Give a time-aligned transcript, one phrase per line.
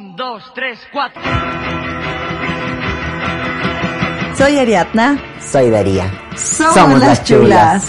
[0.00, 1.20] Un, dos, tres, cuatro.
[4.34, 5.22] Soy Ariadna.
[5.38, 6.10] Soy Daría.
[6.36, 7.86] Somos, las chulas.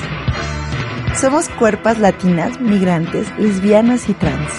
[1.16, 4.52] Somos cuerpas latinas, migrantes, lesbianas y trans.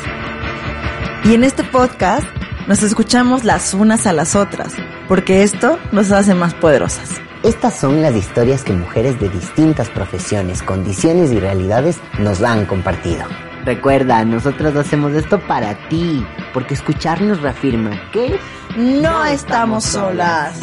[1.25, 2.27] Y en este podcast
[2.69, 4.73] nos escuchamos las unas a las otras,
[5.07, 7.21] porque esto nos hace más poderosas.
[7.43, 13.27] Estas son las historias que mujeres de distintas profesiones, condiciones y realidades nos han compartido.
[13.65, 18.39] Recuerda, nosotros hacemos esto para ti, porque escucharnos reafirma que
[18.77, 20.61] no estamos solas.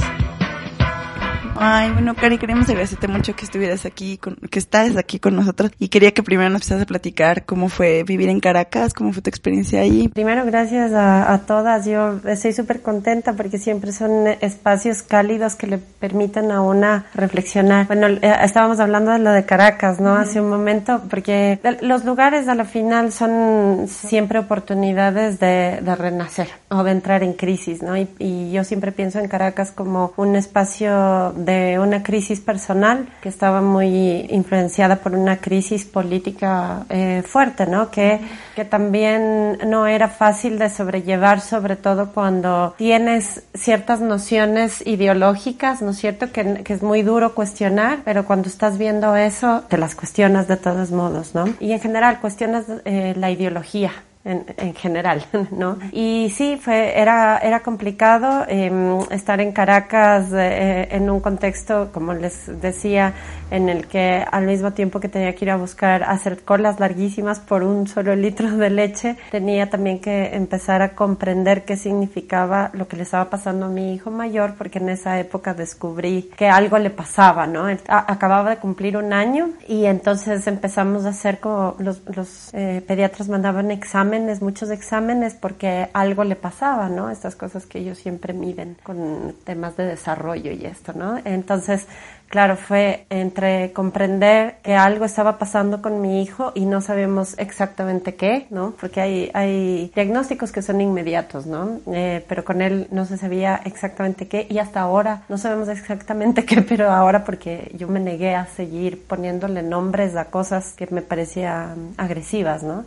[1.55, 5.71] Ay, bueno, Cari, queremos agradecerte mucho que estuvieras aquí, con, que estás aquí con nosotros.
[5.79, 9.21] Y quería que primero nos empezaras a platicar cómo fue vivir en Caracas, cómo fue
[9.21, 10.07] tu experiencia ahí.
[10.07, 11.85] Primero, gracias a, a todas.
[11.85, 17.87] Yo estoy súper contenta porque siempre son espacios cálidos que le permiten a una reflexionar.
[17.87, 20.15] Bueno, eh, estábamos hablando de lo de Caracas, ¿no?
[20.15, 26.49] Hace un momento, porque los lugares a la final son siempre oportunidades de, de renacer
[26.69, 27.97] o de entrar en crisis, ¿no?
[27.97, 33.29] Y, y yo siempre pienso en Caracas como un espacio de una crisis personal que
[33.29, 37.89] estaba muy influenciada por una crisis política eh, fuerte, ¿no?
[37.91, 38.19] Que,
[38.55, 45.91] que también no era fácil de sobrellevar, sobre todo cuando tienes ciertas nociones ideológicas, ¿no
[45.91, 46.31] es cierto?
[46.31, 50.57] Que, que es muy duro cuestionar, pero cuando estás viendo eso, te las cuestionas de
[50.57, 51.45] todos modos, ¿no?
[51.59, 53.91] Y en general cuestionas eh, la ideología,
[54.29, 55.77] en, en, general, ¿no?
[55.91, 58.71] Y sí, fue, era, era complicado eh,
[59.11, 63.13] estar en Caracas eh, en un contexto, como les decía,
[63.51, 67.39] en el que al mismo tiempo que tenía que ir a buscar, hacer colas larguísimas
[67.39, 72.87] por un solo litro de leche, tenía también que empezar a comprender qué significaba lo
[72.87, 76.77] que le estaba pasando a mi hijo mayor, porque en esa época descubrí que algo
[76.77, 77.67] le pasaba, ¿no?
[77.87, 83.71] Acababa de cumplir un año y entonces empezamos a hacer como los, eh, pediatras mandaban
[83.71, 87.09] exámenes, muchos exámenes porque algo le pasaba, ¿no?
[87.09, 91.17] Estas cosas que ellos siempre miden con temas de desarrollo y esto, ¿no?
[91.23, 91.87] Entonces,
[92.29, 98.15] claro, fue entre comprender que algo estaba pasando con mi hijo y no sabemos exactamente
[98.15, 98.73] qué, ¿no?
[98.79, 101.79] Porque hay, hay diagnósticos que son inmediatos, ¿no?
[101.91, 106.45] Eh, pero con él no se sabía exactamente qué y hasta ahora no sabemos exactamente
[106.47, 111.01] qué, pero ahora porque yo me negué a seguir poniéndole nombres a cosas que me
[111.01, 112.85] parecían agresivas, ¿no?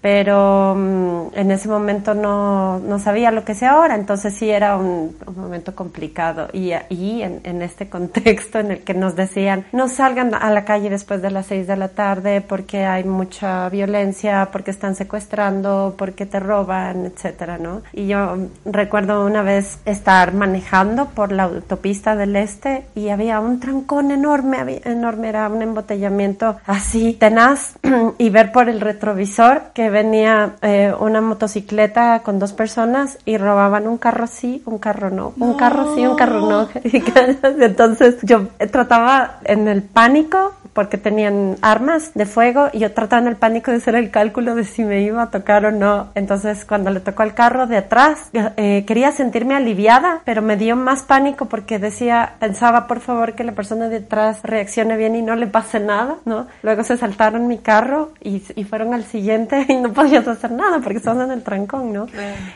[0.00, 4.76] Pero um, en ese momento no, no sabía lo que sé ahora, entonces sí era
[4.76, 9.66] un, un momento complicado y, y en, en este contexto en el que nos decían
[9.72, 13.68] no salgan a la calle después de las seis de la tarde porque hay mucha
[13.68, 17.82] violencia, porque están secuestrando, porque te roban, etcétera, ¿no?
[17.92, 23.60] Y yo recuerdo una vez estar manejando por la autopista del este y había un
[23.60, 27.74] trancón enorme, había, enorme, era un embotellamiento así tenaz
[28.18, 33.86] y ver por el retrovisor que venía eh, una motocicleta con dos personas y robaban
[33.86, 35.46] un carro sí, un carro no, no.
[35.46, 36.68] un carro sí, un carro no.
[37.60, 43.28] Entonces yo trataba en el pánico porque tenían armas de fuego y yo trataba en
[43.28, 46.08] el pánico de hacer el cálculo de si me iba a tocar o no.
[46.14, 50.76] Entonces cuando le tocó al carro de atrás eh, quería sentirme aliviada, pero me dio
[50.76, 55.22] más pánico porque decía, pensaba por favor que la persona de atrás reaccione bien y
[55.22, 56.46] no le pase nada, ¿no?
[56.62, 60.80] Luego se saltaron mi carro y, y fueron al siguiente y no podías hacer nada
[60.80, 62.06] porque estabas en el trancón, ¿no?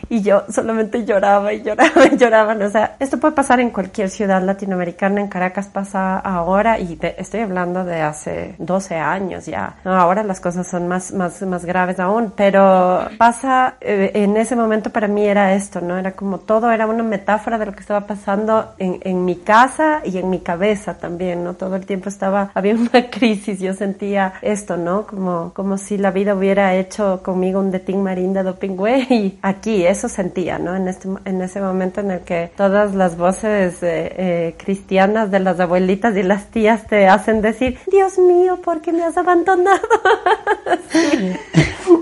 [0.08, 2.54] Y yo solamente lloraba y lloraba y lloraba.
[2.54, 7.20] O sea, esto puede pasar en cualquier ciudad latinoamericana, en Caracas pasa ahora y te,
[7.20, 9.76] estoy hablando de hace 12 años ya.
[9.84, 14.90] Ahora las cosas son más, más, más graves aún, pero pasa, eh, en ese momento
[14.90, 15.96] para mí era esto, ¿no?
[15.96, 20.00] Era como todo, era una metáfora de lo que estaba pasando en, en mi casa
[20.04, 21.54] y en mi cabeza también, ¿no?
[21.54, 25.06] Todo el tiempo estaba, había una crisis, yo sentía esto, ¿no?
[25.06, 29.84] Como, como si la vida hubiera hecho conmigo un detín marín de dopingüe y aquí,
[29.86, 30.74] eso sentía, ¿no?
[30.74, 35.40] En, este, en ese momento en el que todas las voces eh, eh, cristianas de
[35.40, 39.80] las abuelitas y las tías te hacen decir, Dios mío, ¿por qué me has abandonado?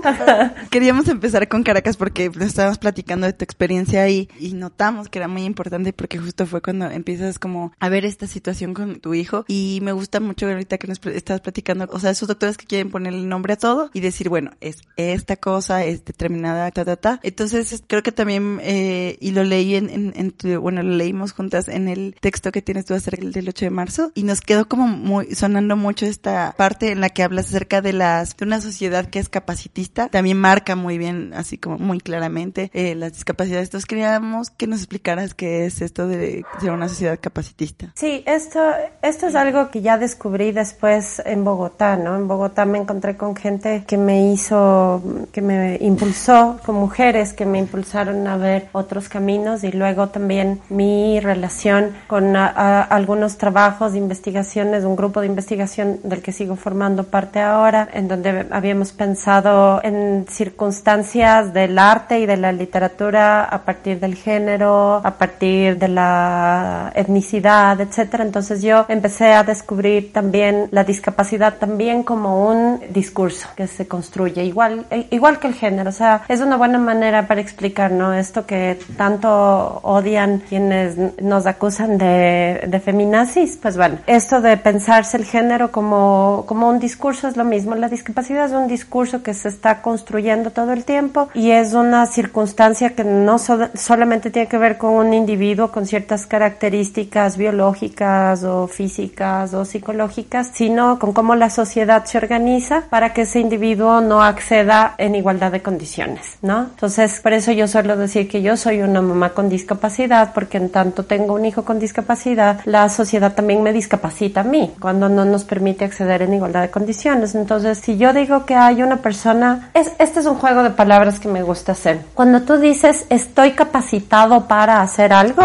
[0.69, 5.27] Queríamos empezar con Caracas porque estábamos platicando de tu experiencia ahí y notamos que era
[5.27, 9.45] muy importante porque justo fue cuando empiezas como a ver esta situación con tu hijo
[9.47, 12.91] y me gusta mucho ahorita que nos estabas platicando, o sea, esos doctores que quieren
[12.91, 14.81] poner el nombre a todo y decir, bueno, es
[15.11, 17.19] esta cosa, es determinada, ta, ta, ta.
[17.23, 21.67] Entonces creo que también, eh, y lo leí en, en, tu, bueno, lo leímos juntas
[21.67, 24.67] en el texto que tienes tú acerca del 8 8 de marzo y nos quedó
[24.67, 28.61] como muy sonando mucho esta parte en la que hablas acerca de las de una
[28.61, 30.09] sociedad que es capacitista.
[30.09, 33.67] También marca muy bien, así como muy claramente, eh, las discapacidades.
[33.67, 37.91] Entonces queríamos que nos explicaras qué es esto de ser una sociedad capacitista.
[37.95, 38.59] Sí, esto,
[39.01, 42.15] esto es algo que ya descubrí después en Bogotá, ¿no?
[42.15, 44.92] En Bogotá me encontré con gente que me hizo,
[45.31, 50.61] que me impulsó, con mujeres que me impulsaron a ver otros caminos y luego también
[50.69, 57.03] mi relación con algunos trabajos de investigaciones, un grupo de investigación del que sigo formando
[57.05, 63.63] parte ahora, en donde habíamos pensado en circunstancias del arte y de la literatura a
[63.63, 68.23] partir del género, a partir de la etnicidad, etcétera.
[68.23, 74.43] Entonces yo empecé a descubrir también la discapacidad también como un discurso que se construye
[74.43, 78.13] igual igual que el género, o sea, es una buena manera para explicar, ¿no?
[78.13, 85.17] Esto que tanto odian quienes nos acusan de, de feminazis, pues bueno, esto de pensarse
[85.17, 87.75] el género como, como un discurso es lo mismo.
[87.75, 92.05] La discapacidad es un discurso que se está construyendo todo el tiempo y es una
[92.05, 98.67] circunstancia que no solamente tiene que ver con un individuo con ciertas características biológicas o
[98.67, 104.23] físicas o psicológicas, sino con cómo la sociedad se organiza para que ese individuo no
[104.23, 104.62] acceda
[104.97, 106.61] en igualdad de condiciones, ¿no?
[106.61, 110.69] Entonces, por eso yo suelo decir que yo soy una mamá con discapacidad, porque en
[110.69, 115.25] tanto tengo un hijo con discapacidad, la sociedad también me discapacita a mí, cuando no
[115.25, 117.35] nos permite acceder en igualdad de condiciones.
[117.35, 121.19] Entonces, si yo digo que hay una persona, es, este es un juego de palabras
[121.19, 122.01] que me gusta hacer.
[122.13, 125.43] Cuando tú dices estoy capacitado para hacer algo,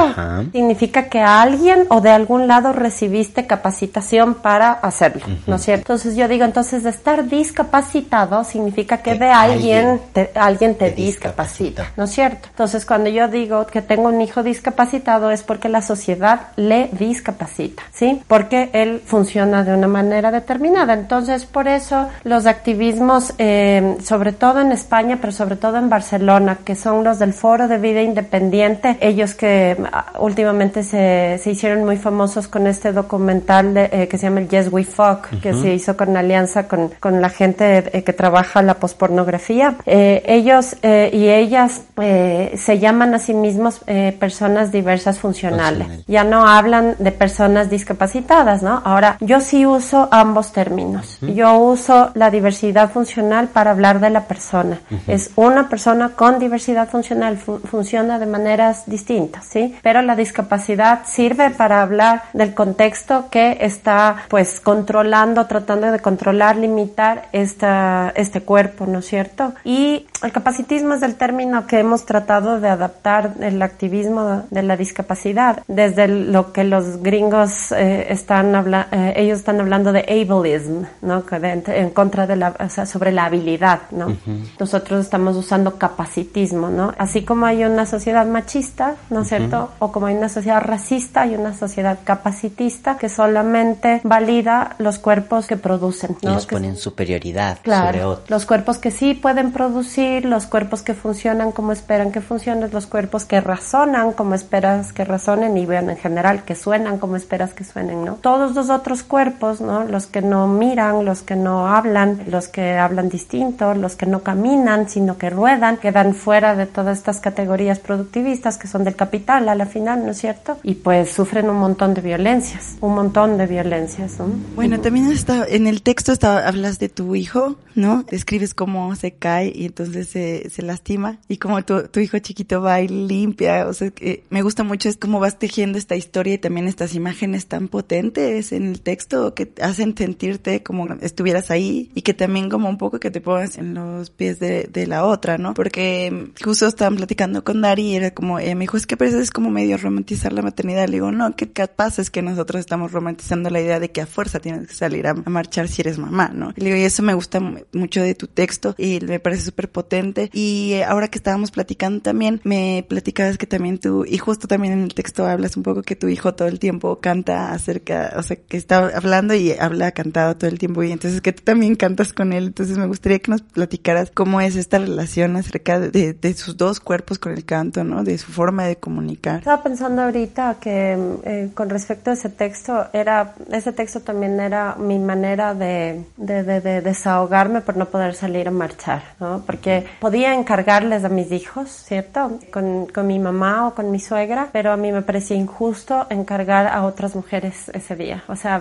[0.53, 5.93] significa que alguien o de algún lado recibiste capacitación para hacerlo, ¿no es cierto?
[5.93, 11.93] Entonces yo digo, entonces de estar discapacitado significa que, de alguien te, alguien te, discapacita,
[11.97, 12.49] ¿no es cierto?
[12.51, 17.83] Entonces cuando yo digo que tengo un hijo discapacitado es porque la sociedad le discapacita,
[17.93, 18.23] ¿sí?
[18.27, 20.95] Porque él funciona de una manera determinada.
[20.95, 26.59] Entonces por eso los activismos, eh, sobre todo en España, pero sobre todo en Barcelona,
[26.65, 31.85] que son los del Foro de Vida Independiente, ellos que ah, últimamente se, se hicieron
[31.85, 35.75] muy famosos con este documental eh, que se llama el Yes We Fuck, que se
[35.75, 39.77] hizo con alianza con, con la gente eh, que trabaja la pospornografía.
[39.87, 45.87] Eh, ellos eh, y ellas eh, se llaman a sí mismos eh, personas diversas funcionales.
[46.07, 48.83] Ya no hablan de personas discapacitadas, ¿no?
[48.85, 51.19] Ahora, yo sí uso ambos términos.
[51.21, 54.81] Yo uso la diversidad funcional para hablar de la persona.
[55.07, 59.77] Es una persona con diversidad funcional, funciona de maneras distintas, ¿sí?
[59.83, 66.57] Pero la discapacidad sirve para hablar del contexto que está, pues, controlando, tratando de controlar,
[66.57, 69.55] limitar esta, este cuerpo, ¿no es cierto?
[69.65, 74.77] Y el capacitismo es el término que hemos tratado de adaptar el activismo de la
[74.77, 80.85] discapacidad, desde lo que los gringos eh, están hablando, eh, ellos están hablando de ableism,
[81.03, 81.23] ¿no?
[81.31, 84.17] en contra de la, o sea, sobre la habilidad, ¿no?
[84.59, 86.93] Nosotros estamos usando capacitismo, ¿no?
[86.99, 89.71] Así como hay una sociedad machista, ¿no es cierto?
[89.79, 95.47] O como hay una sociedad racista, hay una sociedad capacitista que solamente valida los cuerpos
[95.47, 96.31] que producen, ¿no?
[96.31, 98.31] Y los pone en superioridad sobre otros.
[98.31, 102.87] Los cuerpos que sí pueden producir, los cuerpos que funcionan como esperan que funcionen, los
[102.87, 107.55] cuerpos que razonan como esperas que razonen y vean en general que suenan como esperas
[107.55, 108.15] que suenen, ¿no?
[108.15, 109.85] Todos los otros cuerpos, ¿no?
[109.85, 114.23] Los que no miran, los que no hablan, los que hablan distinto, los que no
[114.23, 119.49] caminan, sino que ruedan, quedan fuera de todas estas categorías productivistas que son del capital
[119.49, 120.59] a la final, ¿no es cierto?
[120.63, 124.27] Y pues sufren un montón de violencias, un montón de violencias, ¿no?
[124.55, 128.05] Bueno, también está, en el texto está, hablas de tu hijo, ¿no?
[128.11, 132.61] Describes cómo se cae y entonces se, se lastima y como tu, tu hijo chiquito
[132.61, 136.35] va y limpia, o sea, que me gusta mucho es cómo vas tejiendo esta historia
[136.35, 141.91] y también estas imágenes tan potentes en el texto que hacen sentirte como estuvieras ahí
[141.95, 145.05] y que también como un poco que te pongas en los pies de, de la
[145.05, 145.55] otra, ¿no?
[145.55, 149.21] Porque justo estaban platicando con Dari y era como, eh, me dijo, es que parece
[149.21, 150.87] es como medio romantizar la maternidad.
[150.87, 154.07] Le digo, no, qué capaz es que nosotros estamos romantizando la idea de que a
[154.07, 156.53] fuerza tienes que salir a, marchar si eres mamá, ¿no?
[156.57, 157.41] Y le digo, y eso me gusta
[157.73, 160.31] mucho de tu texto y me parece súper potente.
[160.33, 164.73] Y eh, ahora que estábamos platicando también, me platicabas que también tú, y justo también
[164.73, 168.23] en el texto hablas un poco que tu hijo todo el tiempo canta acerca, o
[168.23, 171.75] sea, que está hablando y habla cantado todo el tiempo y entonces que tú también
[171.77, 172.47] cantas con él.
[172.47, 176.81] Entonces me gustaría que nos platicaras cómo es esta relación acerca de, de, sus dos
[176.81, 178.05] cuerpos con el canto, ¿no?
[178.05, 179.39] De su forma de comunicar.
[179.39, 184.77] Estaba pensando ahorita que eh, con respecto a ese texto, era, ese texto también era
[184.77, 189.43] mi manera de, de, de, desahogarme por no poder salir a marchar, ¿no?
[189.47, 192.39] Porque podía encargarles a mis hijos, ¿cierto?
[192.53, 196.67] Con, con mi mamá o con mi suegra, pero a mí me parecía injusto encargar
[196.67, 198.23] a otras mujeres ese día.
[198.29, 198.61] O sea,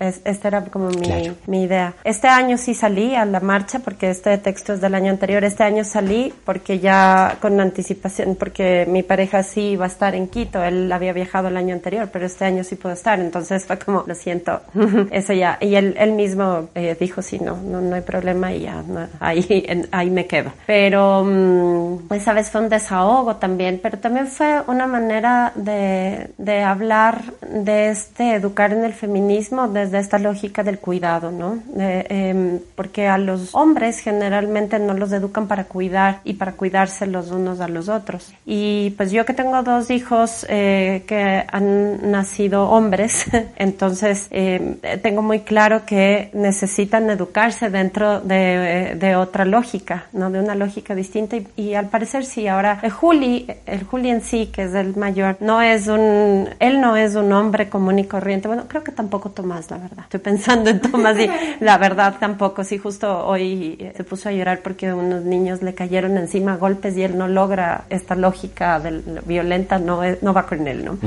[0.00, 1.94] esta era como mi, mi, idea.
[2.04, 5.42] Este año sí salí a la marcha porque este texto es del año anterior.
[5.44, 10.28] Este año salí porque ya con anticipación, porque mi pareja sí iba a estar en
[10.28, 10.62] Quito.
[10.62, 13.18] Él había viajado el año anterior, pero este año sí pudo estar.
[13.18, 14.60] Entonces fue como, lo siento,
[15.10, 15.58] eso ya.
[15.60, 18.82] Y él, él mismo eh, dijo, sí, no, no, no hay problema y ya,
[19.20, 20.52] ahí, ahí me quedo.
[20.66, 26.62] Pero um, esa vez fue un desahogo también, pero también fue una manera de, de
[26.62, 31.58] hablar de este educar en el feminismo desde esta lógica del cuidado, ¿no?
[31.76, 37.30] Em, porque a los hombres generalmente no los educan para cuidar y para cuidarse los
[37.30, 38.32] unos a los otros.
[38.46, 45.22] Y pues yo que tengo dos hijos eh, que han nacido hombres, entonces em, tengo
[45.22, 50.30] muy claro que necesitan educarse dentro de, de, otra lógica, ¿no?
[50.30, 54.46] De una lógica distinta y, al parecer sí, ahora el Juli, el Juli en sí,
[54.46, 58.48] que es el mayor, no es un, él no es un hombre común y corriente,
[58.48, 60.04] bueno, creo que tampoco Tomás, la verdad.
[60.04, 61.28] Estoy pensando en Tomás y
[61.60, 62.64] la verdad tampoco.
[62.64, 66.96] Sí, justo hoy se puso a llorar porque unos niños le cayeron encima a golpes
[66.96, 70.98] y él no logra esta lógica del, violenta, no, no va con él, ¿no?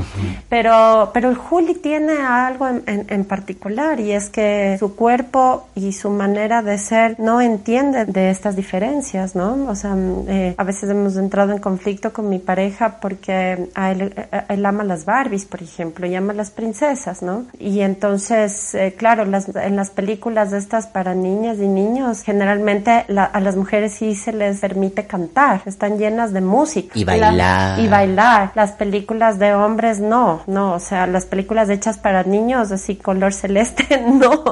[0.49, 5.93] Pero, pero el Juli tiene algo en, en, particular y es que su cuerpo y
[5.93, 9.67] su manera de ser no entiende de estas diferencias, ¿no?
[9.67, 9.95] O sea,
[10.27, 14.13] eh, a veces hemos entrado en conflicto con mi pareja porque a él,
[14.49, 17.45] él ama las Barbies, por ejemplo, y ama las princesas, ¿no?
[17.59, 23.39] Y entonces, eh, claro, las, en las películas estas para niñas y niños, generalmente a
[23.39, 26.91] las mujeres sí se les permite cantar, están llenas de música.
[26.97, 27.79] Y bailar.
[27.79, 28.51] y bailar.
[28.55, 33.33] Las películas de hombres no, no, o sea, las películas hechas para niños, así color
[33.33, 34.43] celeste, no,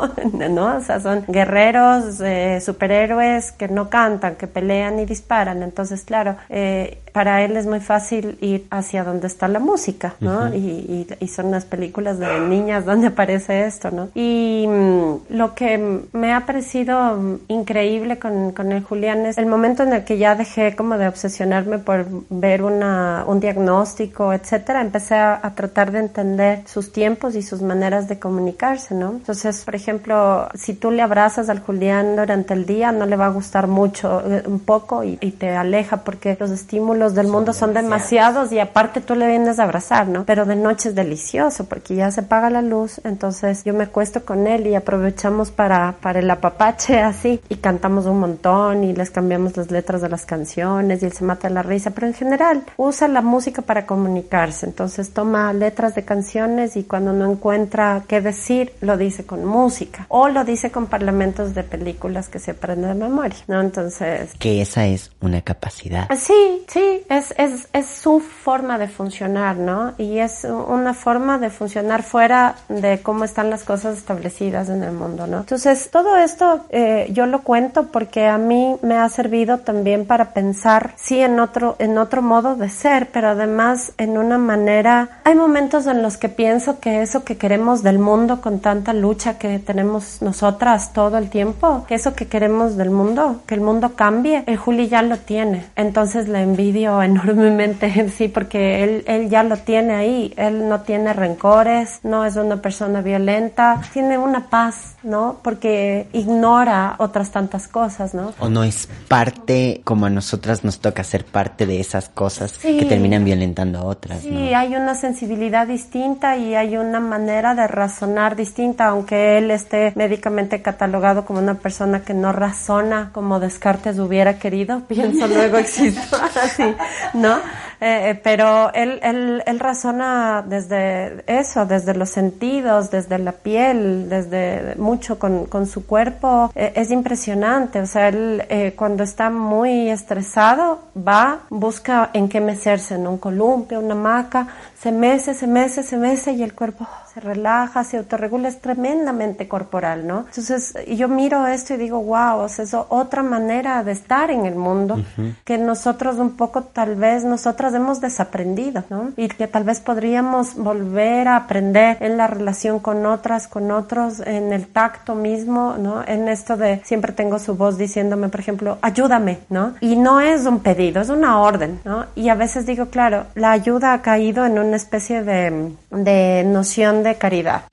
[0.49, 3.18] no, o sea, son guerreros, eh, superhéroes
[3.57, 5.63] que no cantan, que pelean y disparan.
[5.63, 10.53] Entonces, claro, eh, para él es muy fácil ir hacia donde está la música, ¿no?
[10.53, 14.09] y, y, son las películas de niñas donde aparece esto, ¿no?
[14.15, 19.83] Y mm, lo que me ha parecido increíble con, con, el Julián es el momento
[19.83, 25.15] en el que ya dejé como de obsesionarme por ver una, un diagnóstico, etcétera, empecé
[25.15, 29.11] a, tratar de entender sus tiempos y sus maneras de comunicarse, ¿no?
[29.11, 33.25] Entonces, por ejemplo, si tú le abrazas al Julián durante el día, no le va
[33.25, 37.53] a gustar mucho, eh, un poco y, y te aleja porque los estímulos del mundo
[37.53, 40.25] son demasiados y aparte tú le vienes a abrazar, ¿no?
[40.25, 44.23] Pero de noche es delicioso porque ya se apaga la luz, entonces yo me acuesto
[44.25, 49.11] con él y aprovechamos para, para el apapache así y cantamos un montón y les
[49.11, 52.63] cambiamos las letras de las canciones y él se mata la risa, pero en general
[52.77, 58.21] usa la música para comunicarse, entonces toma letras de canciones y cuando no encuentra qué
[58.21, 62.87] decir, lo dice con música o lo dice con parlamentos de películas que se aprende
[62.87, 63.61] de memoria, ¿no?
[63.61, 64.31] Entonces...
[64.37, 66.07] Que esa es una capacidad.
[66.15, 69.93] Sí, sí, es, es, es su forma de funcionar, ¿no?
[69.97, 74.91] Y es una forma de funcionar fuera de cómo están las cosas establecidas en el
[74.91, 75.39] mundo, ¿no?
[75.39, 80.33] Entonces, todo esto eh, yo lo cuento porque a mí me ha servido también para
[80.33, 85.35] pensar, sí, en otro, en otro modo de ser, pero además en una manera, hay
[85.35, 89.59] momentos en los que pienso que eso que queremos del mundo con tanta lucha que
[89.59, 94.43] tenemos nosotras todo el tiempo, que eso que queremos del mundo, que el mundo cambie,
[94.47, 95.65] el Juli ya lo tiene.
[95.75, 101.13] Entonces la envidia enormemente, sí, porque él, él ya lo tiene ahí, él no tiene
[101.13, 105.37] rencores, no es una persona violenta, tiene una paz, ¿no?
[105.43, 108.33] Porque ignora otras tantas cosas, ¿no?
[108.39, 112.85] O no es parte, como a nosotras nos toca ser parte de esas cosas que
[112.85, 118.35] terminan violentando a otras, Sí, hay una sensibilidad distinta y hay una manera de razonar
[118.35, 122.78] distinta, aunque él esté médicamente catalogado como una persona que no razona
[123.11, 126.75] como Descartes hubiera querido, pienso luego existo así,
[127.13, 127.37] ¿no?
[127.81, 134.09] Eh, eh, pero él, él, él, razona desde eso, desde los sentidos, desde la piel,
[134.09, 136.51] desde mucho con, con su cuerpo.
[136.55, 142.95] Eh, es impresionante, o sea, él cuando está muy estresado va, busca en qué mecerse,
[142.95, 144.47] en un columpio, una hamaca,
[144.81, 149.47] se mece, se mece, se mece y el cuerpo se relaja, se autorregula, es tremendamente
[149.47, 150.25] corporal, ¿no?
[150.27, 154.45] Entonces yo miro esto y digo, wow, o sea, es otra manera de estar en
[154.45, 155.01] el mundo
[155.43, 159.11] que nosotros un poco tal vez nosotras hemos desaprendido, ¿no?
[159.17, 164.21] Y que tal vez podríamos volver a aprender en la relación con otras, con otros,
[164.21, 166.03] en el tacto mismo, ¿no?
[166.07, 169.73] En esto de siempre tengo su voz diciéndome, por ejemplo, ayúdame, ¿no?
[169.81, 172.05] Y no es un pedido, es una orden, ¿no?
[172.15, 177.03] Y a veces digo, claro, la ayuda ha caído en una especie de de noción
[177.03, 177.63] de caridad,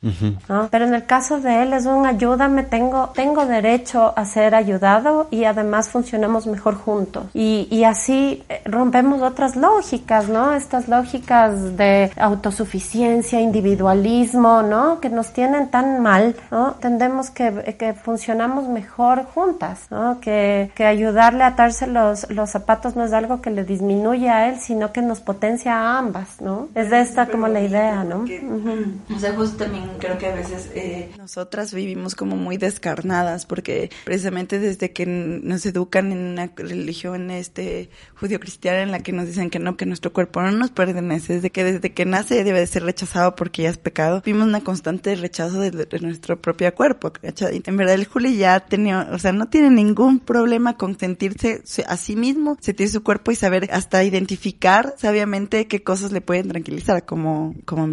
[0.49, 0.69] ¿no?
[0.71, 5.29] Pero en el caso de él es un ayúdame, tengo, tengo derecho a ser ayudado
[5.31, 7.27] y además funcionamos mejor juntos.
[7.35, 10.55] Y, y así eh, rompemos otras lógicas, ¿no?
[10.55, 15.01] Estas lógicas de autosuficiencia, individualismo, ¿no?
[15.01, 16.73] Que nos tienen tan mal, ¿no?
[16.81, 20.21] Tendemos que, que funcionamos mejor juntas, ¿no?
[20.21, 24.49] Que, que ayudarle a atarse los, los zapatos no es algo que le disminuye a
[24.49, 26.69] él, sino que nos potencia a ambas, ¿no?
[26.75, 28.25] Es de esta como la idea, ¿no?
[29.15, 33.91] O sea, justo también creo que a veces eh, nosotras vivimos como muy descarnadas porque
[34.05, 39.51] precisamente desde que nos educan en una religión este judío-cristiana en la que nos dicen
[39.51, 42.67] que no, que nuestro cuerpo no nos pertenece, desde que desde que nace debe de
[42.67, 47.63] ser rechazado porque ya es pecado, vimos una constante rechazo de, nuestro propio cuerpo, Y
[47.65, 51.97] en verdad el Juli ya tenía, o sea, no tiene ningún problema con sentirse a
[51.97, 57.05] sí mismo, sentir su cuerpo y saber hasta identificar sabiamente qué cosas le pueden tranquilizar,
[57.05, 57.87] como, como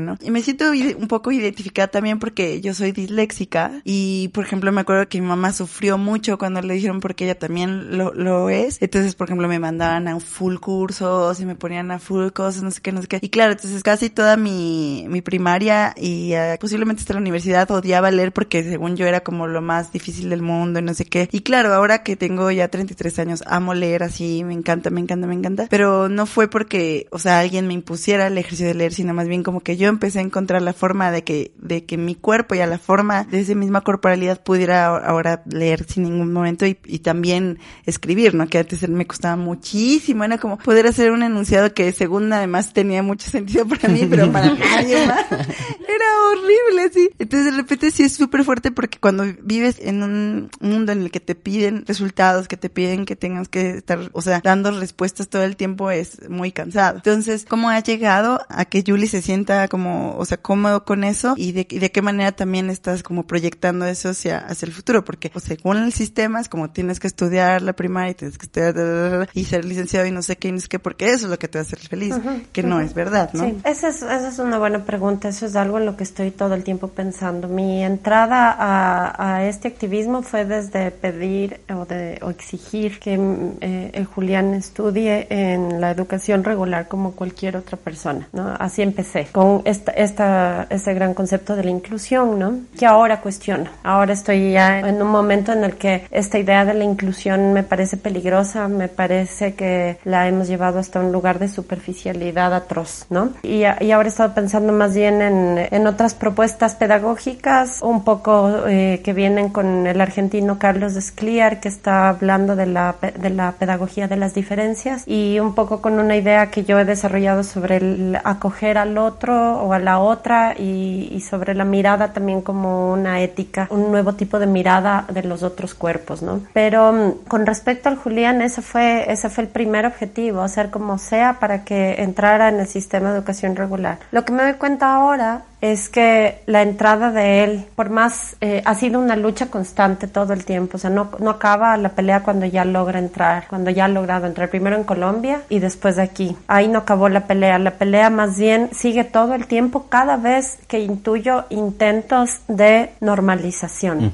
[0.00, 0.16] ¿no?
[0.20, 4.80] Y me siento un poco identificada también porque yo soy disléxica y, por ejemplo, me
[4.80, 8.80] acuerdo que mi mamá sufrió mucho cuando le dijeron porque ella también lo, lo es.
[8.80, 12.70] Entonces, por ejemplo, me mandaban a full cursos y me ponían a full cosas, no
[12.70, 13.18] sé qué, no sé qué.
[13.20, 18.10] Y claro, entonces casi toda mi, mi primaria y uh, posiblemente hasta la universidad odiaba
[18.10, 21.28] leer porque según yo era como lo más difícil del mundo y no sé qué.
[21.32, 25.26] Y claro, ahora que tengo ya 33 años, amo leer así, me encanta, me encanta,
[25.26, 25.66] me encanta.
[25.70, 29.28] Pero no fue porque, o sea, alguien me impusiera el ejercicio de leer, sino más
[29.28, 32.54] bien como que yo empecé a encontrar la forma de que, de que mi cuerpo
[32.54, 36.78] y a la forma de esa misma corporalidad pudiera ahora leer sin ningún momento y,
[36.86, 38.46] y también escribir, ¿no?
[38.46, 43.02] Que antes me costaba muchísimo, era como poder hacer un enunciado que según además tenía
[43.02, 45.26] mucho sentido para mí, pero para nadie más.
[45.30, 47.10] Era horrible, sí.
[47.18, 51.10] Entonces de repente sí es súper fuerte porque cuando vives en un mundo en el
[51.10, 55.28] que te piden resultados, que te piden que tengas que estar, o sea, dando respuestas
[55.28, 56.96] todo el tiempo es muy cansado.
[56.96, 61.34] Entonces, ¿cómo ha llegado a que Julie se sienta como, o sea, cómodo con eso
[61.36, 65.04] y de, de qué manera también estás como proyectando eso hacia, hacia el futuro?
[65.04, 68.46] Porque pues, según el sistema es como tienes que estudiar la primaria y tienes que
[68.46, 71.30] estudiar y ser licenciado y no sé qué y no sé qué, porque eso es
[71.30, 72.14] lo que te va a hacer feliz,
[72.52, 73.44] que no es verdad, ¿no?
[73.44, 76.30] Sí, esa es, esa es una buena pregunta, eso es algo en lo que estoy
[76.30, 77.48] todo el tiempo pensando.
[77.48, 83.18] Mi entrada a, a este activismo fue desde pedir o, de, o exigir que
[83.60, 88.54] eh, el Julián estudie en la educación regular como cualquier otra persona, ¿no?
[88.58, 92.54] Así empecé, con esta, esta, este gran concepto de la inclusión, ¿no?
[92.78, 93.70] Que ahora cuestiono.
[93.82, 97.62] Ahora estoy ya en un momento en el que esta idea de la inclusión me
[97.62, 103.30] parece peligrosa, me parece que la hemos llevado hasta un lugar de superficialidad atroz, ¿no?
[103.42, 108.66] Y, y ahora he estado pensando más bien en, en otras propuestas pedagógicas, un poco
[108.66, 113.52] eh, que vienen con el argentino Carlos Escliar, que está hablando de la, de la
[113.52, 117.76] pedagogía de las diferencias, y un poco con una idea que yo he desarrollado sobre
[117.76, 123.20] el acoger al otro o a la otra y, sobre la mirada también como una
[123.20, 126.40] ética, un nuevo tipo de mirada de los otros cuerpos, ¿no?
[126.54, 130.98] Pero mm, con respecto al Julián, ese fue, ese fue el primer objetivo, hacer como
[130.98, 133.98] sea para que entrara en el sistema de educación regular.
[134.12, 138.62] Lo que me doy cuenta ahora es que la entrada de él, por más, eh,
[138.64, 142.22] ha sido una lucha constante todo el tiempo, o sea, no, no acaba la pelea
[142.22, 146.02] cuando ya logra entrar, cuando ya ha logrado entrar primero en Colombia y después de
[146.02, 146.36] aquí.
[146.48, 150.58] Ahí no acabó la pelea, la pelea más bien sigue todo el tiempo cada vez
[150.66, 154.12] que intuyo intentos de normalización.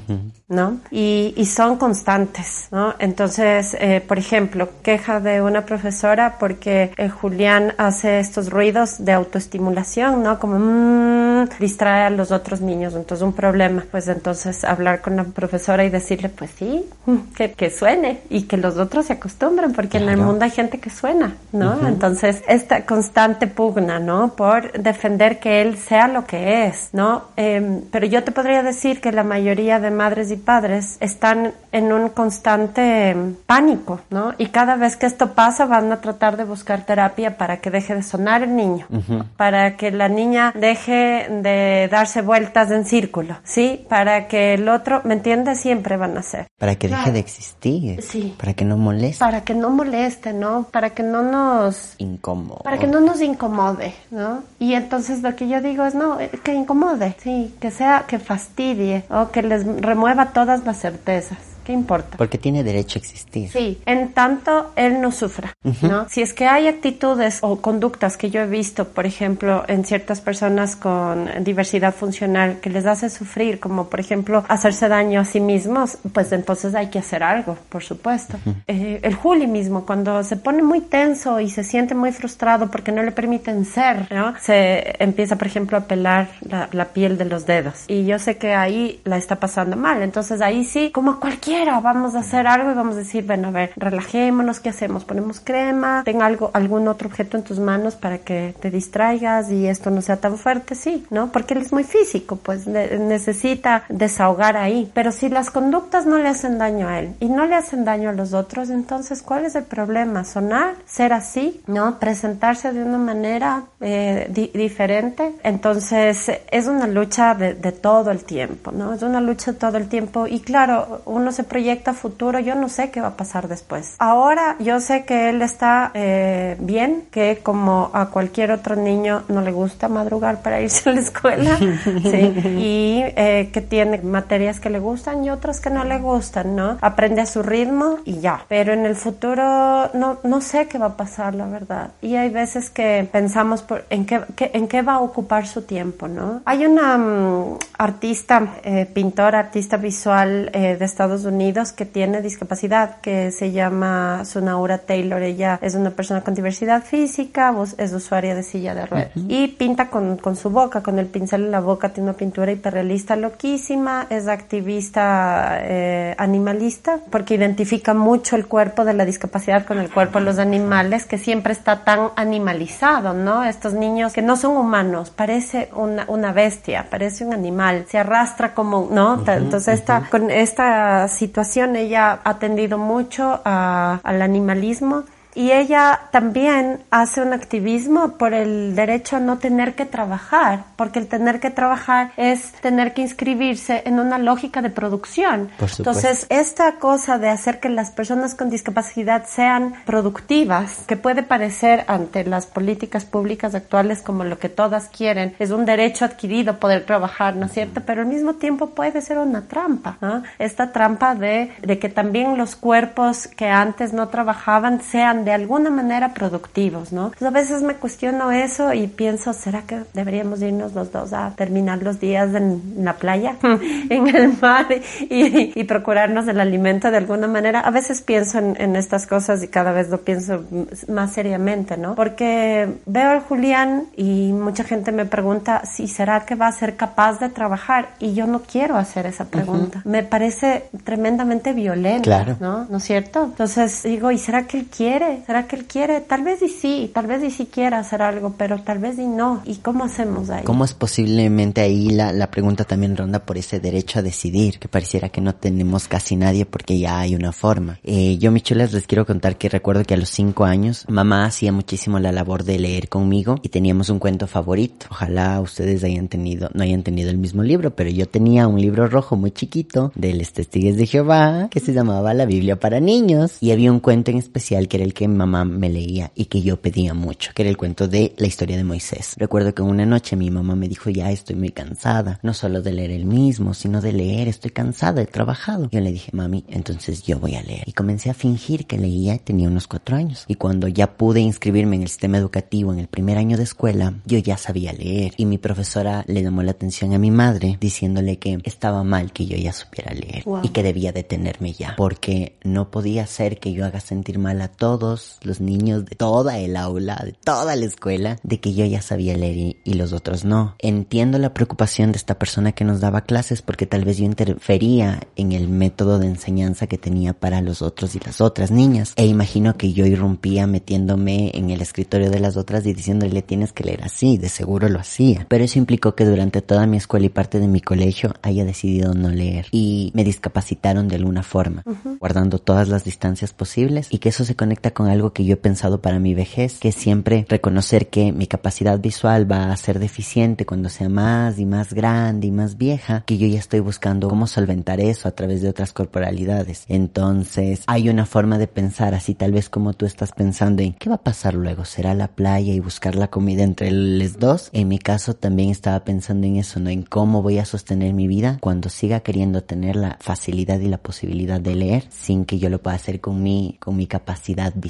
[0.49, 0.79] ¿No?
[0.91, 2.95] Y, y, son constantes, ¿no?
[2.99, 9.11] Entonces, eh, por ejemplo, queja de una profesora porque el Julián hace estos ruidos de
[9.11, 10.39] autoestimulación, ¿no?
[10.39, 13.83] Como mmm, distrae a los otros niños, entonces un problema.
[13.91, 16.85] Pues entonces hablar con la profesora y decirle, pues sí,
[17.35, 20.79] que, que suene y que los otros se acostumbren, porque en el mundo hay gente
[20.79, 21.85] que suena, ¿no?
[21.85, 24.29] Entonces, esta constante pugna, ¿no?
[24.29, 27.25] Por defender que él sea lo que es, ¿no?
[27.35, 31.91] Eh, pero yo te podría decir que la mayoría de madres y padres están en
[31.91, 34.33] un constante pánico, ¿no?
[34.37, 37.95] Y cada vez que esto pasa van a tratar de buscar terapia para que deje
[37.95, 38.87] de sonar el niño,
[39.35, 43.85] para que la niña deje de darse vueltas en círculo, ¿sí?
[43.89, 45.59] Para que el otro, ¿me entiendes?
[45.59, 46.47] Siempre van a hacer.
[46.57, 48.01] Para que deje de existir.
[48.01, 48.35] Sí.
[48.37, 49.19] Para que no moleste.
[49.19, 50.63] Para que no moleste, ¿no?
[50.71, 51.95] Para que no nos...
[51.97, 52.61] Incómodo.
[52.63, 54.43] Para que no nos incomode, ¿no?
[54.59, 59.03] Y entonces lo que yo digo es, no, que incomode, sí, que sea, que fastidie,
[59.09, 62.15] o que les remueva todas las certezas ¿Qué importa?
[62.15, 63.49] Porque tiene derecho a existir.
[63.49, 66.07] Sí, en tanto él no sufra, ¿no?
[66.07, 70.21] Si es que hay actitudes o conductas que yo he visto, por ejemplo, en ciertas
[70.21, 75.41] personas con diversidad funcional que les hace sufrir, como por ejemplo hacerse daño a sí
[75.41, 78.37] mismos, pues entonces hay que hacer algo, por supuesto.
[78.67, 82.93] Eh, el Juli mismo, cuando se pone muy tenso y se siente muy frustrado porque
[82.93, 84.35] no le permiten ser, ¿no?
[84.39, 87.83] Se empieza, por ejemplo, a pelar la, la piel de los dedos.
[87.89, 90.01] Y yo sé que ahí la está pasando mal.
[90.01, 91.19] Entonces ahí sí, como
[91.57, 95.05] cualquiera, vamos a hacer algo y vamos a decir, bueno, a ver, relajémonos, ¿qué hacemos?
[95.05, 99.67] Ponemos crema, ten algo, algún otro objeto en tus manos para que te distraigas y
[99.67, 101.31] esto no sea tan fuerte, sí, ¿no?
[101.31, 104.91] Porque él es muy físico, pues necesita desahogar ahí.
[104.93, 108.09] Pero si las conductas no le hacen daño a él y no le hacen daño
[108.09, 110.25] a los otros, entonces, ¿cuál es el problema?
[110.25, 111.97] Sonar, ser así, ¿no?
[111.99, 115.33] Presentarse de una manera eh, diferente.
[115.43, 118.93] Entonces, es una lucha de, de todo el tiempo, ¿no?
[118.93, 122.91] Es una lucha todo el tiempo y claro, uno se proyecta futuro, yo no sé
[122.91, 123.95] qué va a pasar después.
[123.99, 129.41] Ahora yo sé que él está eh, bien, que como a cualquier otro niño no
[129.41, 131.57] le gusta madrugar para irse a la escuela,
[132.03, 132.33] ¿sí?
[132.59, 136.77] y eh, que tiene materias que le gustan y otras que no le gustan, ¿no?
[136.81, 138.45] Aprende a su ritmo y ya.
[138.47, 141.91] Pero en el futuro no, no sé qué va a pasar, la verdad.
[142.01, 146.07] Y hay veces que pensamos por, en, qué, en qué va a ocupar su tiempo,
[146.07, 146.41] ¿no?
[146.45, 151.36] Hay una mm, artista, eh, pintora, artista visual de Estados Unidos
[151.75, 155.21] que tiene discapacidad, que se llama Sunaura Taylor.
[155.21, 159.89] Ella es una persona con diversidad física, es usuaria de silla de ruedas y pinta
[159.89, 164.07] con, con, su boca, con el pincel en la boca, tiene una pintura hiperrealista loquísima,
[164.09, 170.19] es activista eh, animalista porque identifica mucho el cuerpo de la discapacidad con el cuerpo
[170.19, 173.43] de los animales que siempre está tan animalizado, ¿no?
[173.43, 178.53] Estos niños que no son humanos, parece una, una bestia, parece un animal, se arrastra
[178.53, 179.23] como, ¿no?
[179.27, 181.26] Entonces esta, con esta situación
[181.75, 185.05] ella ha atendido mucho a, al animalismo
[185.37, 190.97] y ella también hace un activismo por el derecho a no tener que trabajar, porque
[190.97, 195.51] el tener que trabajar es tener que inscribirse en una lógica de producción.
[195.59, 201.85] Entonces, esta cosa de hacer que las personas con discapacidad sean productivas, que puede parecer
[201.87, 206.83] ante las políticas públicas actuales como lo que todas quieren, es un derecho adquirido poder
[206.87, 207.81] trabajar, ¿no es cierto?
[207.85, 210.23] Pero al mismo tiempo puede ser una trampa, ¿no?
[210.39, 215.69] Esta trampa de, de que también los cuerpos que antes no trabajaban sean de alguna
[215.69, 217.11] manera productivos, ¿no?
[217.19, 221.83] a veces me cuestiono eso y pienso, ¿será que deberíamos irnos los dos a terminar
[221.83, 224.67] los días en, la playa, en el mar
[225.01, 227.59] y, procurarnos el alimento de alguna manera?
[227.59, 230.45] A veces pienso en, estas cosas y cada vez lo pienso
[230.87, 231.95] más seriamente, ¿no?
[231.95, 236.77] Porque veo al Julián y mucha gente me pregunta si será que va a ser
[236.77, 239.81] capaz de trabajar y yo no quiero hacer esa pregunta.
[239.83, 242.09] Me parece tremendamente violento,
[242.39, 242.65] ¿no?
[242.69, 243.25] ¿No es cierto?
[243.25, 245.16] Entonces digo, ¿y será que él quiere?
[245.25, 246.01] ¿Será que él quiere?
[246.01, 249.07] Tal vez y sí, tal vez y sí quiera hacer algo, pero tal vez y
[249.07, 249.41] no.
[249.45, 250.43] ¿Y cómo hacemos ahí?
[250.43, 254.67] ¿Cómo es posiblemente ahí la, la pregunta también ronda por ese derecho a decidir, que
[254.67, 257.79] pareciera que no tenemos casi nadie porque ya hay una forma?
[257.83, 261.25] Eh, yo, mis chulas, les quiero contar que recuerdo que a los cinco años mamá
[261.25, 264.87] hacía muchísimo la labor de leer conmigo y teníamos un cuento favorito.
[264.89, 268.87] Ojalá ustedes hayan tenido, no hayan tenido el mismo libro, pero yo tenía un libro
[268.87, 273.37] rojo muy chiquito de los testigos de Jehová que se llamaba La Biblia para niños
[273.41, 276.41] y había un cuento en especial que era el que mamá me leía y que
[276.41, 279.15] yo pedía mucho, que era el cuento de la historia de Moisés.
[279.17, 282.71] Recuerdo que una noche mi mamá me dijo, ya estoy muy cansada, no solo de
[282.71, 285.69] leer el mismo, sino de leer, estoy cansada, he trabajado.
[285.71, 287.63] Yo le dije, mami, entonces yo voy a leer.
[287.65, 290.25] Y comencé a fingir que leía, tenía unos cuatro años.
[290.27, 293.93] Y cuando ya pude inscribirme en el sistema educativo en el primer año de escuela,
[294.05, 295.13] yo ya sabía leer.
[295.17, 299.25] Y mi profesora le llamó la atención a mi madre diciéndole que estaba mal que
[299.25, 303.65] yo ya supiera leer y que debía detenerme ya, porque no podía ser que yo
[303.65, 304.86] haga sentir mal a todos
[305.21, 309.17] los niños de toda el aula, de toda la escuela, de que yo ya sabía
[309.17, 310.55] leer y, los otros no.
[310.57, 315.01] Entiendo la preocupación de esta persona que nos daba clases porque tal vez yo interfería
[315.15, 318.93] en el método de enseñanza que tenía para los otros y las otras niñas.
[318.95, 323.53] E imagino que yo irrumpía metiéndome en el escritorio de las otras y diciéndole tienes
[323.53, 325.27] que leer así, de seguro lo hacía.
[325.29, 328.93] Pero eso implicó que durante toda mi escuela y parte de mi colegio haya decidido
[328.93, 331.63] no leer y me discapacitaron de alguna forma,
[331.99, 335.37] guardando todas las distancias posibles y que eso se conecta con algo que yo he
[335.37, 339.79] pensado para mi vejez, que es siempre reconocer que mi capacidad visual va a ser
[339.79, 344.07] deficiente cuando sea más y más grande y más vieja, que yo ya estoy buscando
[344.07, 346.63] cómo solventar eso a través de otras corporalidades.
[346.67, 350.89] Entonces, hay una forma de pensar así, tal vez como tú estás pensando en qué
[350.89, 354.51] va a pasar luego, será la playa y buscar la comida entre los dos.
[354.53, 356.69] En mi caso también estaba pensando en eso, ¿no?
[356.69, 360.77] En cómo voy a sostener mi vida cuando siga queriendo tener la facilidad y la
[360.77, 364.66] posibilidad de leer sin que yo lo pueda hacer con mi, con mi capacidad visual.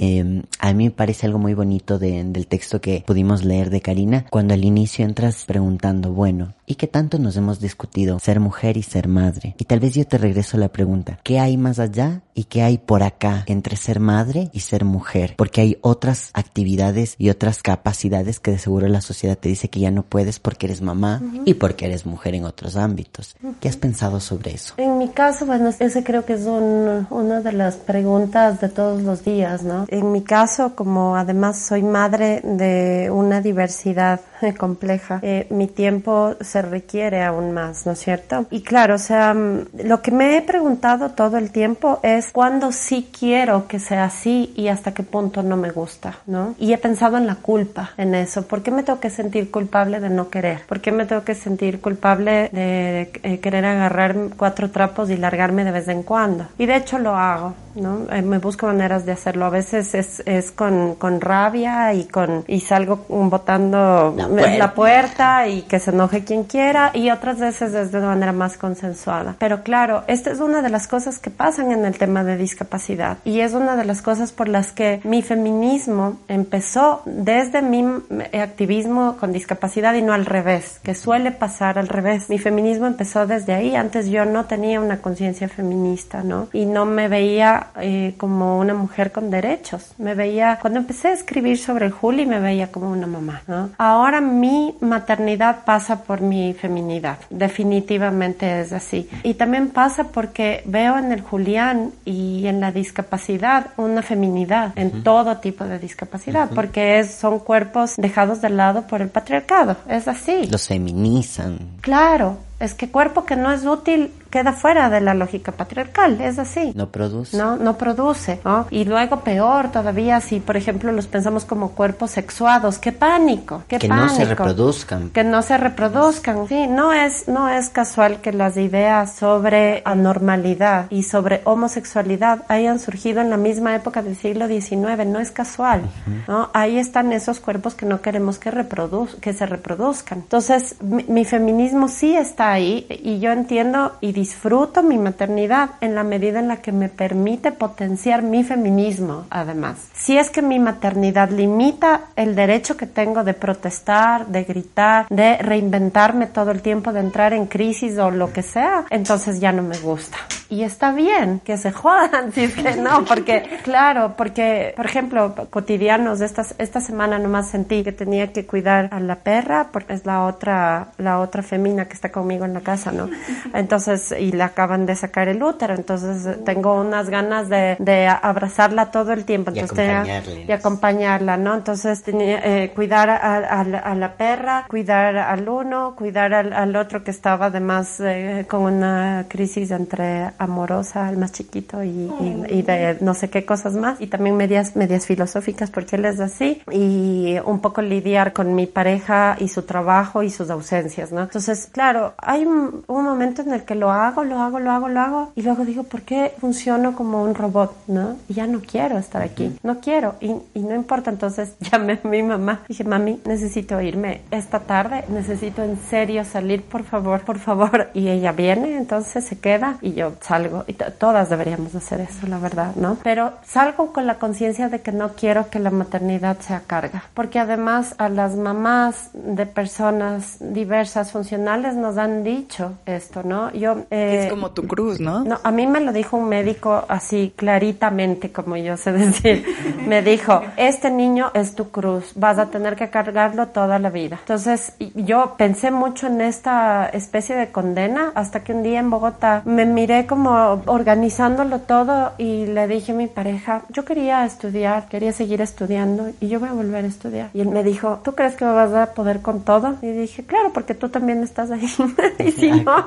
[0.00, 4.26] Em, a mí me parece algo muy bonito del texto que pudimos leer de Karina,
[4.30, 8.82] cuando al inicio entras preguntando, bueno, ¿y qué tanto nos hemos discutido ser mujer y
[8.82, 9.54] ser madre?
[9.58, 12.78] Y tal vez yo te regreso la pregunta, ¿qué hay más allá y qué hay
[12.78, 15.34] por acá entre ser madre y ser mujer?
[15.36, 19.80] Porque hay otras actividades y otras capacidades que de seguro la sociedad te dice que
[19.80, 23.36] ya no puedes porque eres mamá y porque eres mujer en otros ámbitos.
[23.60, 24.72] ¿Qué has pensado sobre eso?
[24.78, 29.24] En mi caso, bueno, ese creo que es una de las preguntas de todos los
[29.24, 29.84] días, ¿no?
[29.88, 34.20] En mi caso, como además soy madre de una diversidad
[34.58, 38.46] compleja, eh, mi tiempo se requiere aún más, ¿no es cierto?
[38.50, 42.72] Y claro, o sea, mm, lo que me he preguntado todo el tiempo es cuándo
[42.72, 46.54] sí quiero que sea así y hasta qué punto no me gusta, ¿no?
[46.58, 48.46] Y he pensado en la culpa, en eso.
[48.46, 50.62] ¿Por qué me tengo que sentir culpable de no querer?
[50.66, 55.64] ¿Por qué me tengo que sentir culpable de, eh, querer agarrar cuatro trapos y largarme
[55.64, 56.46] de vez en cuando?
[56.58, 58.06] Y de hecho lo hago, ¿no?
[58.10, 59.46] Eh, me busco maneras de hacerlo.
[59.46, 65.48] A veces es, es con, con rabia y con y salgo botando la puerta.
[65.48, 69.36] y que se enoje quien quiera y otras veces es de manera más consensuada.
[69.38, 73.18] Pero claro, esta es una de las cosas que pasan en el tema de discapacidad
[73.24, 77.84] y es una de las cosas por las que mi feminismo empezó desde mi
[78.32, 82.28] activismo con discapacidad y no al revés, que suele pasar al revés.
[82.28, 83.76] Mi feminismo empezó desde ahí.
[83.76, 86.48] Antes yo no tenía una conciencia feminista, ¿no?
[86.52, 89.92] Y no me veía eh, como una mujer con derechos.
[89.98, 93.70] Me veía, cuando empecé a escribir sobre el Juli, me veía como una mamá, ¿no?
[93.78, 97.18] Ahora mi maternidad pasa por mi feminidad.
[97.30, 99.08] Definitivamente es así.
[99.22, 105.02] Y también pasa porque veo en el Julián y en la discapacidad una feminidad en
[105.02, 109.76] todo tipo de discapacidad, porque es, son cuerpos dejados de lado por el patriarcado.
[109.88, 110.46] Es así.
[110.46, 111.58] Los feminizan.
[111.80, 116.38] Claro, es que cuerpo que no es útil queda fuera de la lógica patriarcal, es
[116.38, 116.72] así.
[116.74, 117.36] No produce.
[117.36, 118.66] No, no produce, ¿no?
[118.70, 123.78] Y luego peor todavía si, por ejemplo, los pensamos como cuerpos sexuados, qué pánico, qué
[123.78, 124.06] que pánico.
[124.06, 125.10] no se reproduzcan.
[125.10, 126.48] Que no se reproduzcan.
[126.48, 132.78] Sí, no es, no es casual que las ideas sobre anormalidad y sobre homosexualidad hayan
[132.78, 135.82] surgido en la misma época del siglo XIX, no es casual,
[136.26, 136.48] ¿no?
[136.54, 140.20] Ahí están esos cuerpos que no queremos que, reproduz que se reproduzcan.
[140.20, 145.96] Entonces, mi, mi feminismo sí está ahí y yo entiendo y disfruto mi maternidad en
[145.96, 149.88] la medida en la que me permite potenciar mi feminismo, además.
[149.94, 155.38] Si es que mi maternidad limita el derecho que tengo de protestar, de gritar, de
[155.38, 159.64] reinventarme todo el tiempo, de entrar en crisis o lo que sea, entonces ya no
[159.64, 160.18] me gusta.
[160.52, 165.34] Y está bien que se jodan, si es que no, porque, claro, porque, por ejemplo,
[165.48, 170.04] cotidianos, esta, esta semana nomás sentí que tenía que cuidar a la perra, porque es
[170.04, 173.08] la otra, la otra femina que está conmigo en la casa, ¿no?
[173.54, 178.90] Entonces, y le acaban de sacar el útero, entonces tengo unas ganas de, de abrazarla
[178.90, 181.54] todo el tiempo, entonces y acompañarla, y acompañarla, ¿no?
[181.54, 186.76] Entonces tenía eh, cuidar a, a, a, la perra, cuidar al uno, cuidar al, al
[186.76, 192.44] otro que estaba además eh, con una crisis entre amorosa, el más chiquito y, y,
[192.48, 196.20] y, de no sé qué cosas más, y también medias, medias filosóficas porque él es
[196.20, 201.22] así, y un poco lidiar con mi pareja y su trabajo y sus ausencias, ¿no?
[201.22, 204.88] Entonces, claro, hay un, un momento en el que lo hago, lo hago, lo hago,
[204.88, 208.16] lo hago, y luego digo, ¿por qué funciono como un robot, no?
[208.28, 212.08] Y ya no quiero estar aquí, no quiero, y, y no importa, entonces llamé a
[212.08, 217.38] mi mamá, dije, mami, necesito irme esta tarde, necesito en serio salir, por favor, por
[217.38, 222.26] favor, y ella viene, entonces se queda, y yo salgo, y todas deberíamos hacer eso,
[222.26, 222.98] la verdad, ¿no?
[223.02, 227.38] Pero salgo con la conciencia de que no quiero que la maternidad sea carga, porque
[227.38, 233.52] además a las mamás de personas diversas, funcionales, nos han dicho esto, ¿no?
[233.52, 233.84] Yo...
[233.94, 235.22] Eh, es como tu cruz, ¿no?
[235.22, 239.44] No, a mí me lo dijo un médico así claritamente, como yo sé decir.
[239.86, 244.16] me dijo, este niño es tu cruz, vas a tener que cargarlo toda la vida.
[244.20, 249.42] Entonces yo pensé mucho en esta especie de condena hasta que un día en Bogotá
[249.44, 255.12] me miré como organizándolo todo y le dije a mi pareja, yo quería estudiar, quería
[255.12, 257.28] seguir estudiando y yo voy a volver a estudiar.
[257.34, 259.74] Y él me dijo, ¿tú crees que me vas a poder con todo?
[259.82, 261.68] Y dije, claro, porque tú también estás ahí.
[262.24, 262.86] y si no,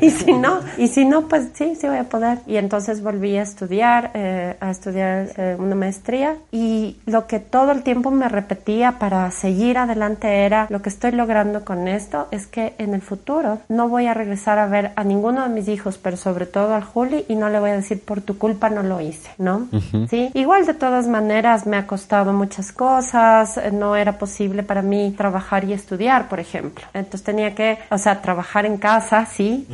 [0.00, 2.38] y si si no, y si no, pues sí, sí voy a poder.
[2.46, 7.72] Y entonces volví a estudiar, eh, a estudiar eh, una maestría y lo que todo
[7.72, 12.46] el tiempo me repetía para seguir adelante era lo que estoy logrando con esto es
[12.46, 15.98] que en el futuro no voy a regresar a ver a ninguno de mis hijos,
[15.98, 18.82] pero sobre todo al Juli y no le voy a decir por tu culpa no
[18.82, 19.68] lo hice, ¿no?
[20.08, 25.14] Sí, igual de todas maneras me ha costado muchas cosas, no era posible para mí
[25.16, 26.84] trabajar y estudiar, por ejemplo.
[26.94, 29.66] Entonces tenía que, o sea, trabajar en casa, sí,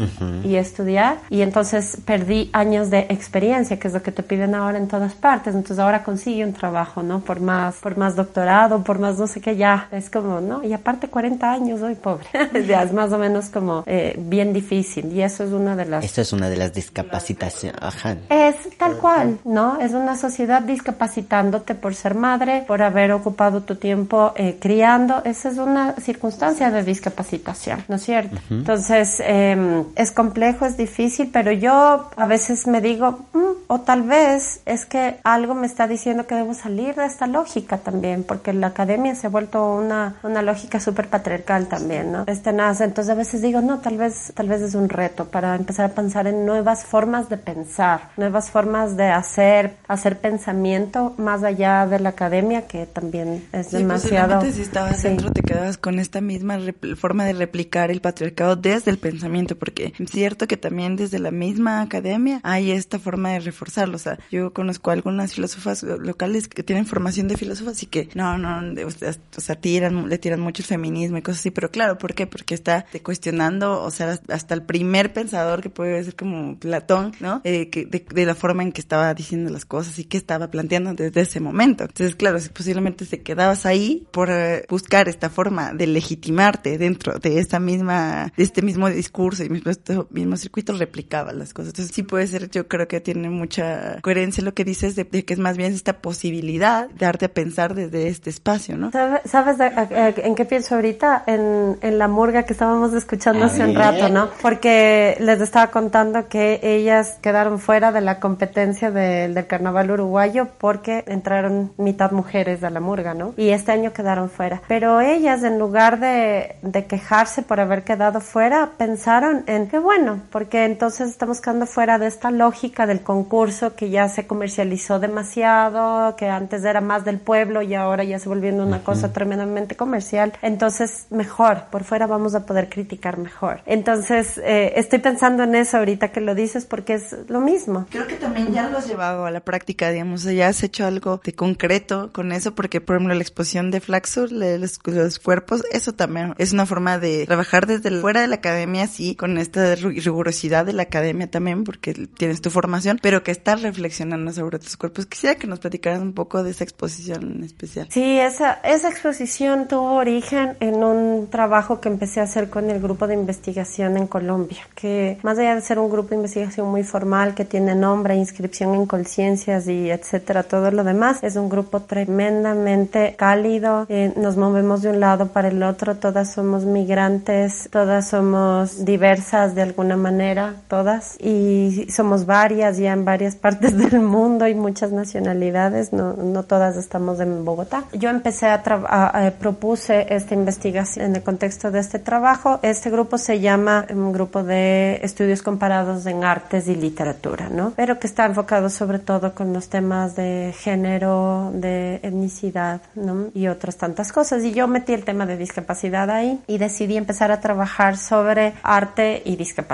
[0.44, 4.78] y estudiar y entonces perdí años de experiencia, que es lo que te piden ahora
[4.78, 5.54] en todas partes.
[5.54, 7.20] Entonces ahora consigue un trabajo, ¿no?
[7.20, 10.62] Por más, por más doctorado, por más no sé qué, ya es como, ¿no?
[10.62, 12.26] Y aparte 40 años, soy pobre.
[12.66, 16.04] ya es más o menos como eh, bien difícil y eso es una de las...
[16.04, 17.80] Eso es una de las discapacitaciones.
[17.80, 18.16] Ajá.
[18.28, 19.78] Es tal cual, ¿no?
[19.80, 25.22] Es una sociedad discapacitándote por ser madre, por haber ocupado tu tiempo eh, criando.
[25.24, 28.36] Esa es una circunstancia de discapacitación, ¿no es cierto?
[28.50, 34.02] Entonces, eh, es complejo, es difícil, pero yo a veces me digo, mm, o tal
[34.02, 38.52] vez es que algo me está diciendo que debo salir de esta lógica también, porque
[38.52, 42.24] la academia se ha vuelto una, una lógica súper patriarcal también, ¿no?
[42.26, 45.54] Este nace, entonces a veces digo, no, tal vez, tal vez es un reto para
[45.54, 51.42] empezar a pensar en nuevas formas de pensar, nuevas formas de hacer, hacer pensamiento más
[51.44, 54.34] allá de la academia, que también es Sí, demasiado.
[54.40, 55.08] posiblemente si estabas Sí.
[55.08, 56.58] dentro te quedabas con esta misma
[56.96, 61.82] forma de replicar el patriarcado desde el pensamiento, porque cierto que también desde la misma
[61.82, 63.96] academia hay esta forma de reforzarlo.
[63.96, 68.08] O sea, yo conozco algunas filósofas lo- locales que tienen formación de filósofas y que
[68.14, 71.98] no, no, o sea, tiran, le tiran mucho el feminismo y cosas así, pero claro,
[71.98, 72.26] ¿por qué?
[72.26, 77.42] Porque está cuestionando, o sea, hasta el primer pensador que puede ser como Platón, ¿no?
[77.44, 80.50] Eh, que, de, de la forma en que estaba diciendo las cosas y que estaba
[80.50, 81.84] planteando desde ese momento.
[81.84, 87.18] Entonces, claro, si posiblemente te quedabas ahí por eh, buscar esta forma de legitimarte dentro
[87.18, 89.70] de esta misma, de este mismo discurso y mismo,
[90.08, 91.70] este mismo circuito, replicaba las cosas.
[91.70, 95.24] Entonces, sí puede ser, yo creo que tiene mucha coherencia lo que dices de, de
[95.24, 98.90] que es más bien esta posibilidad de darte a pensar desde este espacio, ¿no?
[98.92, 101.24] ¿Sabe- ¿Sabes de- a- a- en qué pienso ahorita?
[101.26, 103.78] En, en la murga que estábamos escuchando A hace un ver.
[103.78, 104.28] rato, ¿no?
[104.42, 110.48] Porque les estaba contando que ellas quedaron fuera de la competencia del- del carnaval uruguayo
[110.58, 113.34] porque entraron mitad mujeres a la murga, ¿no?
[113.36, 114.62] Y este año quedaron fuera.
[114.68, 119.95] Pero ellas, en lugar de, de quejarse por haber quedado fuera, pensaron en que bueno,
[120.30, 126.16] porque entonces estamos quedando fuera de esta lógica del concurso que ya se comercializó demasiado,
[126.16, 130.32] que antes era más del pueblo y ahora ya se volviendo una cosa tremendamente comercial.
[130.42, 133.60] Entonces, mejor, por fuera vamos a poder criticar mejor.
[133.66, 137.86] Entonces, eh, estoy pensando en eso ahorita que lo dices porque es lo mismo.
[137.90, 140.62] Creo que también ya lo has llevado a la práctica, digamos, o sea, ya has
[140.62, 144.78] hecho algo de concreto con eso, porque por ejemplo la exposición de Flaxo, de los,
[144.84, 148.86] los cuerpos, eso también es una forma de trabajar desde el- fuera de la academia,
[148.86, 153.30] sí, con esta ru- rigurosidad de la academia también, porque tienes tu formación, pero que
[153.30, 155.06] estás reflexionando sobre tus cuerpos.
[155.06, 157.88] Quisiera que nos platicaras un poco de esa exposición en especial.
[157.90, 162.80] Sí, esa, esa exposición tuvo origen en un trabajo que empecé a hacer con el
[162.80, 166.82] grupo de investigación en Colombia, que más allá de ser un grupo de investigación muy
[166.82, 171.80] formal que tiene nombre, inscripción en conciencias y etcétera, todo lo demás, es un grupo
[171.80, 178.08] tremendamente cálido, eh, nos movemos de un lado para el otro, todas somos migrantes, todas
[178.08, 184.48] somos diversas de alguna manera, todas, y somos varias ya en varias partes del mundo
[184.48, 187.84] y muchas nacionalidades, no, no todas estamos en Bogotá.
[187.92, 192.58] Yo empecé a, a- a- propuse esta investigación en el contexto de este trabajo.
[192.62, 197.72] Este grupo se llama un grupo de estudios comparados en artes y literatura, ¿no?
[197.76, 203.26] Pero que está enfocado sobre todo con los temas de género, de etnicidad, ¿no?
[203.34, 204.42] Y otras tantas cosas.
[204.44, 209.22] Y yo metí el tema de discapacidad ahí y decidí empezar a trabajar sobre arte
[209.24, 209.65] y discapacidad,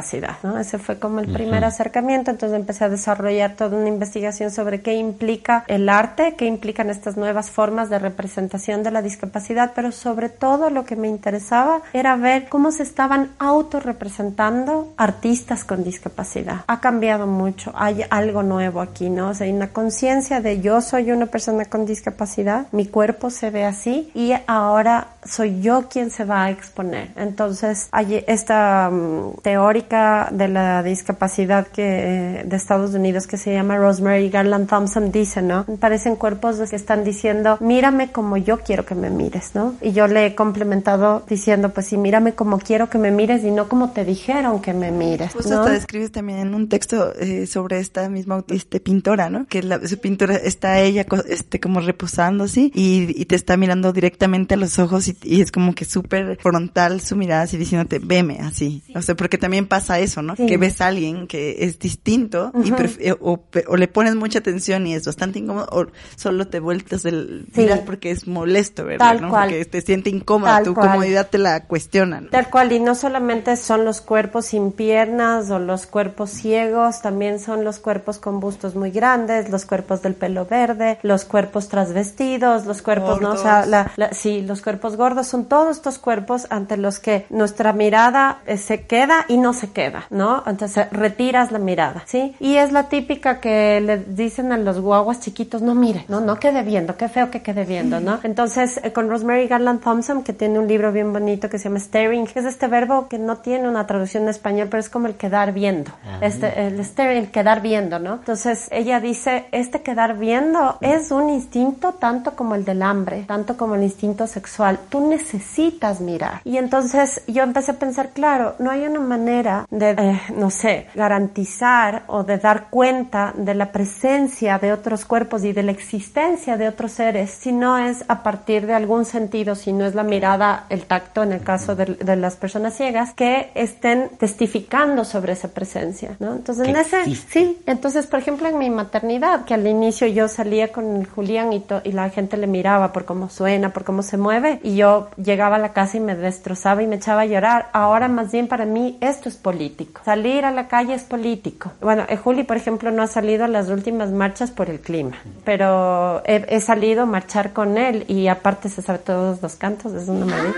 [0.43, 0.59] ¿no?
[0.59, 2.31] Ese fue como el primer acercamiento.
[2.31, 7.17] Entonces empecé a desarrollar toda una investigación sobre qué implica el arte, qué implican estas
[7.17, 12.17] nuevas formas de representación de la discapacidad, pero sobre todo lo que me interesaba era
[12.17, 16.65] ver cómo se estaban autorrepresentando artistas con discapacidad.
[16.67, 19.31] Ha cambiado mucho, hay algo nuevo aquí, ¿no?
[19.31, 23.51] O sea, hay una conciencia de yo soy una persona con discapacidad, mi cuerpo se
[23.51, 27.11] ve así y ahora soy yo quien se va a exponer.
[27.17, 29.41] Entonces, hay esta mm,
[29.89, 35.43] de la discapacidad que eh, de Estados Unidos que se llama Rosemary Garland Thompson dice,
[35.43, 35.65] ¿no?
[35.79, 39.75] Parecen cuerpos que están diciendo, mírame como yo quiero que me mires, ¿no?
[39.81, 43.51] Y yo le he complementado diciendo, pues sí, mírame como quiero que me mires y
[43.51, 45.61] no como te dijeron que me mires, Justo ¿no?
[45.61, 49.47] hasta describes también en un texto eh, sobre esta misma este, pintora, ¿no?
[49.47, 53.93] Que la, su pintura está ella este como reposando así y, y te está mirando
[53.93, 57.57] directamente a los ojos y y, y es como que súper frontal su mirada así
[57.57, 58.83] diciéndote, veme así.
[58.95, 60.35] O sea, porque también pasa eso, ¿no?
[60.35, 62.73] Que ves a alguien que es distinto y
[63.21, 67.47] o, o, le pones mucha atención y es bastante incómodo o solo te vueltas el
[67.55, 69.21] miras porque es molesto, ¿verdad?
[69.21, 69.31] ¿no?
[69.31, 72.31] Porque te siente incómoda, tu comodidad te la cuestionan.
[72.31, 77.39] Tal cual, y no solamente son los cuerpos sin piernas o los cuerpos ciegos, también
[77.39, 82.67] son los cuerpos con bustos muy grandes, los cuerpos del pelo verde, los cuerpos trasvestidos,
[82.67, 83.33] los cuerpos, ¿no?
[83.33, 87.73] O sea, la, sí, los cuerpos gordos son todos estos cuerpos ante los que nuestra
[87.73, 90.43] mirada eh, se queda y no se queda, ¿no?
[90.47, 92.35] Entonces retiras la mirada, ¿sí?
[92.41, 96.39] Y es la típica que le dicen a los guaguas chiquitos, no mire, no, no
[96.39, 98.21] quede viendo, qué feo que quede viendo, ¿no?
[98.23, 101.79] Entonces, eh, con Rosemary Garland Thompson, que tiene un libro bien bonito que se llama
[101.79, 105.07] Staring, que es este verbo que no tiene una traducción en español, pero es como
[105.07, 108.15] el quedar viendo, este, el staring, el quedar viendo, ¿no?
[108.15, 113.57] Entonces, ella dice, este quedar viendo es un instinto tanto como el del hambre, tanto
[113.57, 114.79] como el instinto sexual.
[114.89, 116.41] Tú necesitas mirar.
[116.45, 120.87] Y entonces yo empecé a pensar, claro, no hay una manera de, eh, no sé,
[120.95, 126.57] garantizar o de dar cuenta de la presencia de otros cuerpos y de la existencia
[126.57, 130.03] de otros seres si no es a partir de algún sentido, si no es la
[130.03, 135.49] mirada, el tacto en el caso de, las personas ciegas, que estén testificando sobre esa
[135.49, 136.35] presencia, ¿no?
[136.35, 140.73] Entonces, en ese, sí, entonces, por ejemplo, en mi maternidad, que al inicio yo salía
[140.73, 144.61] con Julián y, y la gente le miraba por cómo suena, por cómo se mueve,
[144.63, 147.71] y yo llegaba a la casa y me destrozaba y me echaba a llorar.
[147.73, 150.03] Ahora, más bien, para mí, esto político.
[150.05, 151.73] Salir a la calle es político.
[151.81, 155.17] Bueno, eh, Juli, por ejemplo, no ha salido a las últimas marchas por el clima,
[155.45, 159.93] pero he, he salido a marchar con él y aparte se sabe todos los cantos,
[159.95, 160.57] es una maravilla.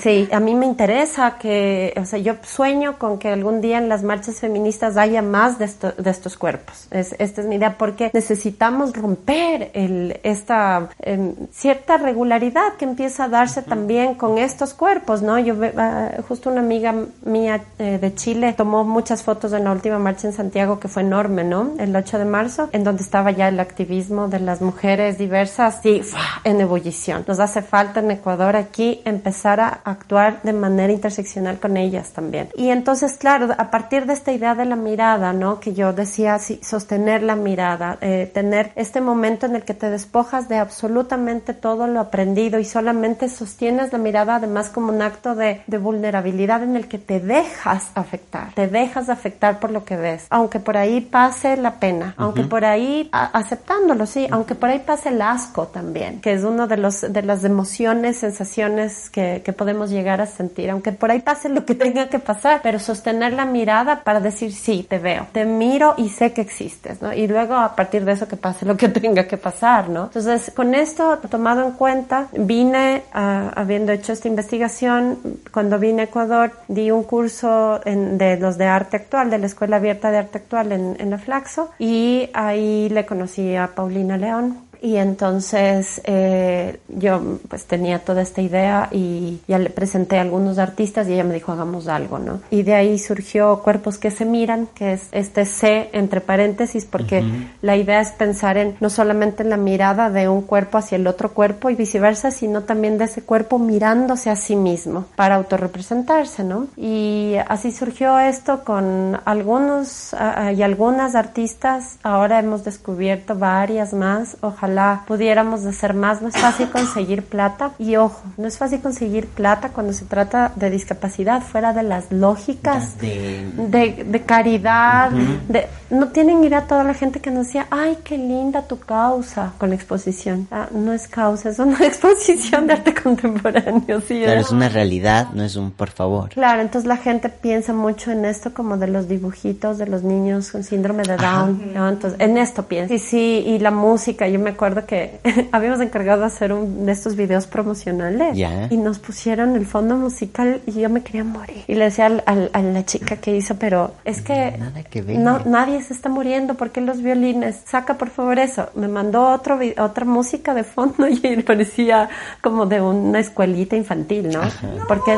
[0.00, 3.88] Sí, a mí me interesa que, o sea, yo sueño con que algún día en
[3.88, 5.68] las marchas feministas haya más de,
[5.98, 6.86] de estos cuerpos.
[6.90, 13.24] Es, esta es mi idea, porque necesitamos romper el, esta em, cierta regularidad que empieza
[13.24, 15.38] a darse también con estos cuerpos, ¿no?
[15.38, 19.98] Yo, uh, justo una amiga mía eh, de Chile tomó muchas fotos en la última
[19.98, 21.72] marcha en Santiago que fue enorme, ¿no?
[21.78, 26.02] El 8 de marzo, en donde estaba ya el activismo de las mujeres diversas y
[26.44, 27.24] en ebullición.
[27.26, 32.48] Nos hace falta en Ecuador aquí empezar a actuar de manera interseccional con ellas también.
[32.56, 35.60] Y entonces, claro, a partir de esta idea de la mirada, ¿no?
[35.60, 39.90] Que yo decía, sí, sostener la mirada, eh, tener este momento en el que te
[39.90, 45.34] despojas de absolutamente todo lo aprendido y solamente sostienes la mirada además como un acto
[45.34, 49.96] de, de vulnerabilidad en el que te dejas afectar, te dejas afectar por lo que
[49.96, 54.80] ves, aunque por ahí pase la pena, aunque por ahí, aceptándolo, sí, aunque por ahí
[54.80, 59.52] pase el asco también, que es uno de los, de las emociones, sensaciones que, que
[59.60, 63.34] podemos llegar a sentir, aunque por ahí pase lo que tenga que pasar, pero sostener
[63.34, 67.12] la mirada para decir, sí, te veo, te miro y sé que existes, ¿no?
[67.12, 70.04] Y luego a partir de eso que pase lo que tenga que pasar, ¿no?
[70.04, 75.18] Entonces, con esto tomado en cuenta, vine, habiendo hecho esta investigación,
[75.52, 79.76] cuando vine a Ecuador, di un curso de los de arte actual, de la Escuela
[79.76, 84.69] Abierta de Arte Actual en, en la Flaxo, y ahí le conocí a Paulina León,
[84.82, 90.58] y entonces eh, yo pues tenía toda esta idea y ya le presenté a algunos
[90.58, 92.40] artistas y ella me dijo hagamos algo, ¿no?
[92.50, 97.22] Y de ahí surgió Cuerpos que se miran, que es este C entre paréntesis, porque
[97.60, 101.06] la idea es pensar en no solamente en la mirada de un cuerpo hacia el
[101.06, 106.44] otro cuerpo y viceversa, sino también de ese cuerpo mirándose a sí mismo para autorrepresentarse,
[106.44, 106.68] ¿no?
[106.76, 110.14] Y así surgió esto con algunos
[110.56, 114.69] y algunas artistas, ahora hemos descubierto varias más, ojalá
[115.06, 116.22] pudiéramos hacer más.
[116.22, 117.72] No es fácil conseguir plata.
[117.78, 122.10] Y ojo, no es fácil conseguir plata cuando se trata de discapacidad fuera de las
[122.10, 125.10] lógicas de, de, caridad.
[125.10, 129.52] de, no tienen idea toda la gente que nos decía, ay, qué linda tu causa
[129.58, 130.48] con la exposición.
[130.50, 134.00] Ah, no es causa, es una exposición de arte contemporáneo.
[134.00, 136.30] Sí, claro, es una realidad, no es un por favor.
[136.30, 140.50] Claro, entonces la gente piensa mucho en esto como de los dibujitos de los niños
[140.50, 141.72] con síndrome de Down.
[141.74, 142.94] Entonces, en esto piensa.
[142.94, 145.20] Y sí, y la música, yo me acuerdo que
[145.52, 148.36] habíamos encargado de hacer un de estos videos promocionales
[148.70, 151.64] y nos pusieron el fondo musical y yo me quería morir.
[151.66, 154.58] Y le decía a la chica que hizo, pero es que,
[155.06, 157.62] no, nadie se está muriendo, porque los violines?
[157.64, 158.68] Saca por favor eso.
[158.74, 162.10] Me mandó otro otra música de fondo y parecía
[162.42, 164.42] como de una escuelita infantil, ¿no?
[164.88, 165.16] Porque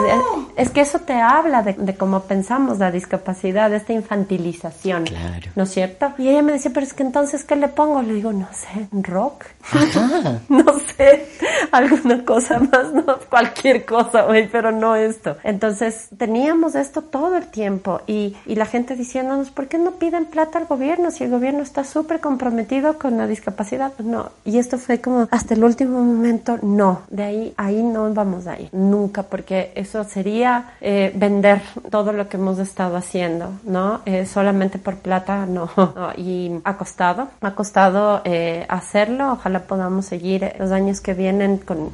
[0.56, 5.04] es, que eso te habla de, cómo pensamos la discapacidad, de esta infantilización,
[5.56, 6.12] ¿no es cierto?
[6.18, 8.02] Y ella me decía, pero es que entonces, ¿qué le pongo?
[8.02, 9.31] Le digo, no sé, rock
[10.48, 10.64] no
[10.96, 11.28] sé,
[11.70, 15.36] alguna cosa más, no, cualquier cosa, güey, pero no esto.
[15.44, 20.26] Entonces teníamos esto todo el tiempo y, y la gente diciéndonos, ¿por qué no piden
[20.26, 23.92] plata al gobierno si el gobierno está súper comprometido con la discapacidad?
[23.98, 24.30] No.
[24.44, 27.02] Y esto fue como hasta el último momento, no.
[27.08, 28.68] De ahí, ahí no vamos a ir.
[28.72, 34.00] Nunca, porque eso sería eh, vender todo lo que hemos estado haciendo, ¿no?
[34.06, 35.70] Eh, solamente por plata, no.
[36.16, 39.21] Y ha costado, ha costado eh, hacerlo.
[39.30, 41.90] Ojalá podamos seguir los años que vienen con,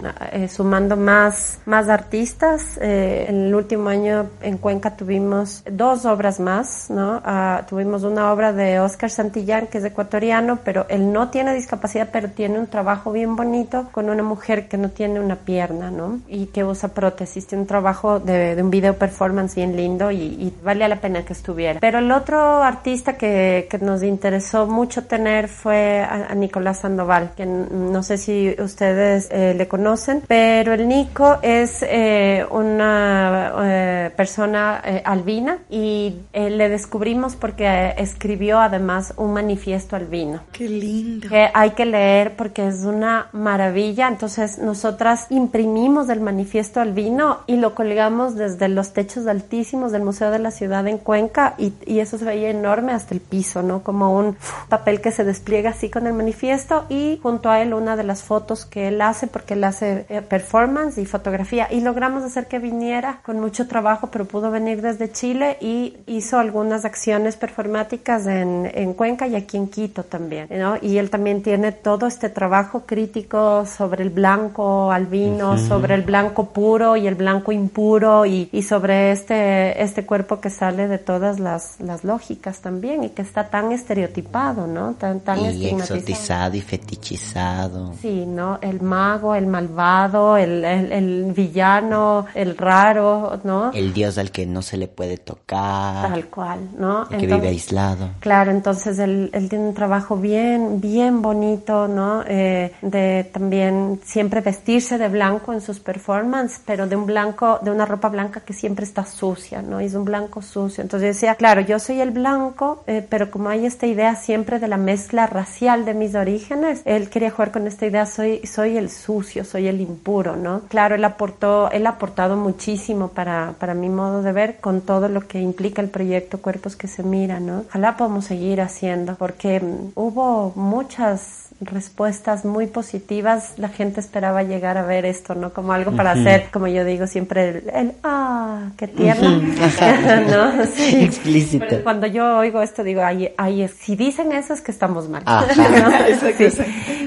[0.48, 2.78] sumando más, más artistas.
[2.80, 7.20] en el último año en Cuenca tuvimos dos obras más, ¿no?
[7.24, 12.08] Ah, tuvimos una obra de Oscar Santillán, que es ecuatoriano, pero él no tiene discapacidad,
[12.12, 16.20] pero tiene un trabajo bien bonito con una mujer que no tiene una pierna, ¿no?
[16.28, 17.46] Y que usa prótesis.
[17.46, 21.80] Tiene un trabajo de, un video performance bien lindo y, vale la pena que estuviera.
[21.80, 27.46] Pero el otro artista que, que nos interesó mucho tener fue a, Nicolás Sandoval, que
[27.46, 34.76] no sé si ustedes eh, le conocen, pero el Nico es eh, una eh, persona
[35.04, 40.40] albina y le descubrimos porque escribió además un manifiesto albino.
[40.52, 41.28] Qué lindo.
[41.28, 44.08] Que hay que leer porque es una maravilla.
[44.08, 50.30] Entonces nosotras imprimimos el manifiesto albino y lo colgamos desde los techos altísimos del Museo
[50.30, 53.82] de la Ciudad en Cuenca y, y eso se veía enorme hasta el piso, ¿no?
[53.82, 54.36] Como un
[54.68, 58.22] papel que se despliega así con el manifiesto y junto a él una de las
[58.22, 62.58] fotos que él hace porque él hace eh, performance y fotografía y logramos hacer que
[62.58, 68.70] viniera con mucho trabajo pero pudo venir desde Chile y hizo algunas acciones performáticas en,
[68.74, 70.76] en Cuenca y aquí en Quito también, ¿no?
[70.80, 76.50] Y él también tiene todo este trabajo crítico sobre el blanco albino, sobre el blanco
[76.50, 81.38] puro y el blanco impuro y, y, sobre este, este cuerpo que sale de todas
[81.38, 84.94] las, las lógicas también y que está tan estereotipado, ¿no?
[84.94, 87.92] Tan, tan y exotizado y fetichizado.
[88.00, 88.58] Sí, ¿no?
[88.62, 93.70] El mago, el malvado, el, el, villano, el raro, ¿no?
[93.72, 96.10] El dios al que no se le puede tocar.
[96.10, 97.06] Tal cual, ¿no?
[97.08, 98.10] que vive aislado.
[98.20, 102.22] Claro, entonces él, él, tiene un trabajo bien, bien bonito, ¿no?
[102.26, 107.70] Eh, de también siempre vestirse de blanco en sus performances, pero de un blanco, de
[107.70, 109.80] una ropa blanca que siempre está sucia, ¿no?
[109.80, 110.82] Es un blanco sucio.
[110.82, 114.68] Entonces decía, claro, yo soy el blanco, eh, pero como hay esta idea siempre de
[114.68, 118.90] la mezcla racial de mis orígenes, él quería jugar con esta idea, soy, soy el
[118.90, 120.62] sucio, soy el impuro, ¿no?
[120.68, 125.08] Claro, él aportó, él ha aportado muchísimo para, para mi modo de ver con todo
[125.08, 127.64] lo que implica el proyecto Cuerpos que se miran, ¿no?
[127.68, 133.54] Ojalá podamos seguir haciendo, porque mm, hubo muchas respuestas muy positivas.
[133.56, 135.52] La gente esperaba llegar a ver esto, ¿no?
[135.52, 139.30] Como algo para hacer, como yo digo siempre, el, ah, qué tierno,
[140.30, 140.66] ¿no?
[140.66, 140.96] Sí.
[141.04, 141.82] Explícito.
[141.82, 145.24] cuando yo oigo esto, digo, ay, ay, si dicen eso es que estamos mal.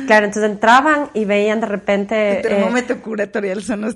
[0.07, 2.37] Claro, entonces entraban y veían de repente...
[2.37, 3.95] El termómetro eh, curatorial son los...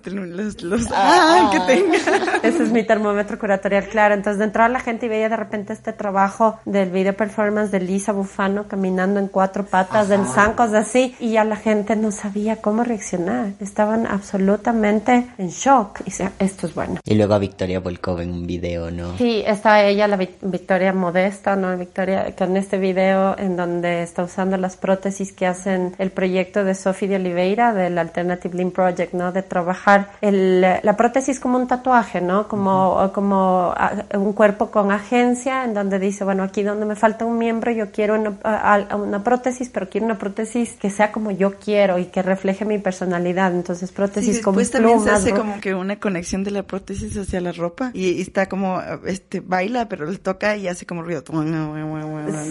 [0.64, 1.98] los, ah, que tenga.
[2.42, 4.14] Ese es mi termómetro curatorial, claro.
[4.14, 7.82] Entonces de entrar la gente y veía de repente este trabajo del video performance de
[7.82, 12.58] Lisa Bufano caminando en cuatro patas, del cosas así, y ya la gente no sabía
[12.58, 13.54] cómo reaccionar.
[13.60, 16.02] Estaban absolutamente en shock.
[16.02, 17.00] Y decía, esto es bueno.
[17.04, 19.18] Y luego a Victoria Volkov en un video, ¿no?
[19.18, 21.76] Sí, está ella, la Victoria Modesta, ¿no?
[21.78, 26.76] Victoria, con este video en donde está usando las prótesis que hacen el proyecto de
[26.76, 29.32] Sophie de Oliveira, del Alternative Limb Project, ¿no?
[29.32, 32.48] De trabajar el, la prótesis como un tatuaje, ¿no?
[32.48, 33.74] Como, como
[34.14, 37.92] un cuerpo con agencia, en donde dice, bueno, aquí donde me falta un miembro, yo
[37.92, 38.38] quiero una,
[38.96, 42.66] una prótesis, pero quiero una prótesis prótesis que sea como yo quiero y que refleje
[42.66, 43.54] mi personalidad.
[43.54, 47.54] Entonces, prótesis como también se hace como que una conexión de la prótesis hacia la
[47.54, 51.24] ropa y, está como, este, baila, pero le toca y hace como ruido.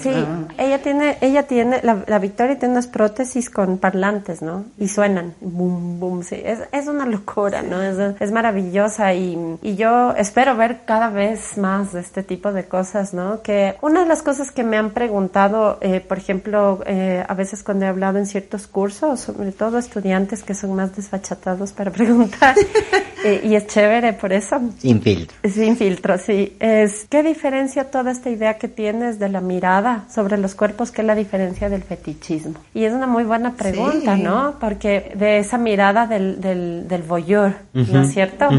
[0.03, 0.11] Sí,
[0.59, 4.65] ella tiene, ella tiene, la, Victoria tiene unas prótesis con parlantes, ¿no?
[4.79, 6.41] Y suenan, boom, boom, sí.
[6.43, 7.83] Es, es una locura, ¿no?
[7.83, 12.65] Es, es maravillosa y, y yo espero ver cada vez más de este tipo de
[12.65, 13.43] cosas, ¿no?
[13.43, 17.63] Que una de las cosas que me han preguntado, eh, por ejemplo, eh, a veces
[17.63, 21.91] con cuando he hablado en ciertos cursos, sobre todo estudiantes que son más desfachatados para
[21.91, 22.55] preguntar,
[23.25, 24.61] eh, y es chévere por eso.
[24.79, 25.37] Sin filtro.
[25.51, 26.57] Sin filtro, sí.
[26.61, 30.93] Es, ¿Qué diferencia toda esta idea que tienes de la mirada sobre los cuerpos?
[30.93, 32.55] ¿Qué es la diferencia del fetichismo?
[32.75, 34.55] Y es una muy buena pregunta, ¿no?
[34.61, 38.51] Porque de esa mirada del, del, del voyeur, ¿no es cierto?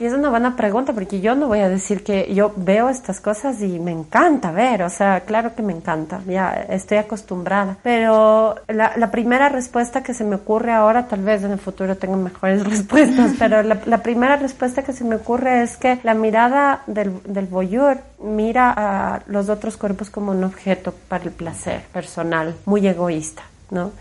[0.00, 3.20] Y es una buena pregunta porque yo no voy a decir que yo veo estas
[3.20, 8.55] cosas y me encanta ver, o sea, claro que me encanta, ya estoy acostumbrada, pero
[8.68, 12.64] la, primera respuesta que se me ocurre ahora, tal vez en el futuro tenga mejores
[12.68, 17.46] respuestas, pero la, primera respuesta que se me ocurre es que la mirada del, del
[17.46, 23.42] voyeur mira a los otros cuerpos como un objeto para el placer personal, muy egoísta,
[23.70, 23.92] ¿no?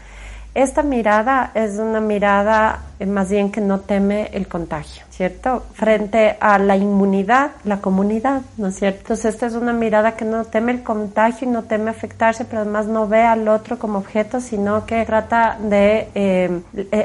[0.56, 5.64] Esta mirada es una mirada eh, más bien que no teme el contagio, ¿cierto?
[5.74, 9.00] Frente a la inmunidad, la comunidad, ¿no es cierto?
[9.02, 12.62] Entonces esta es una mirada que no teme el contagio y no teme afectarse, pero
[12.62, 16.62] además no ve al otro como objeto, sino que trata de eh,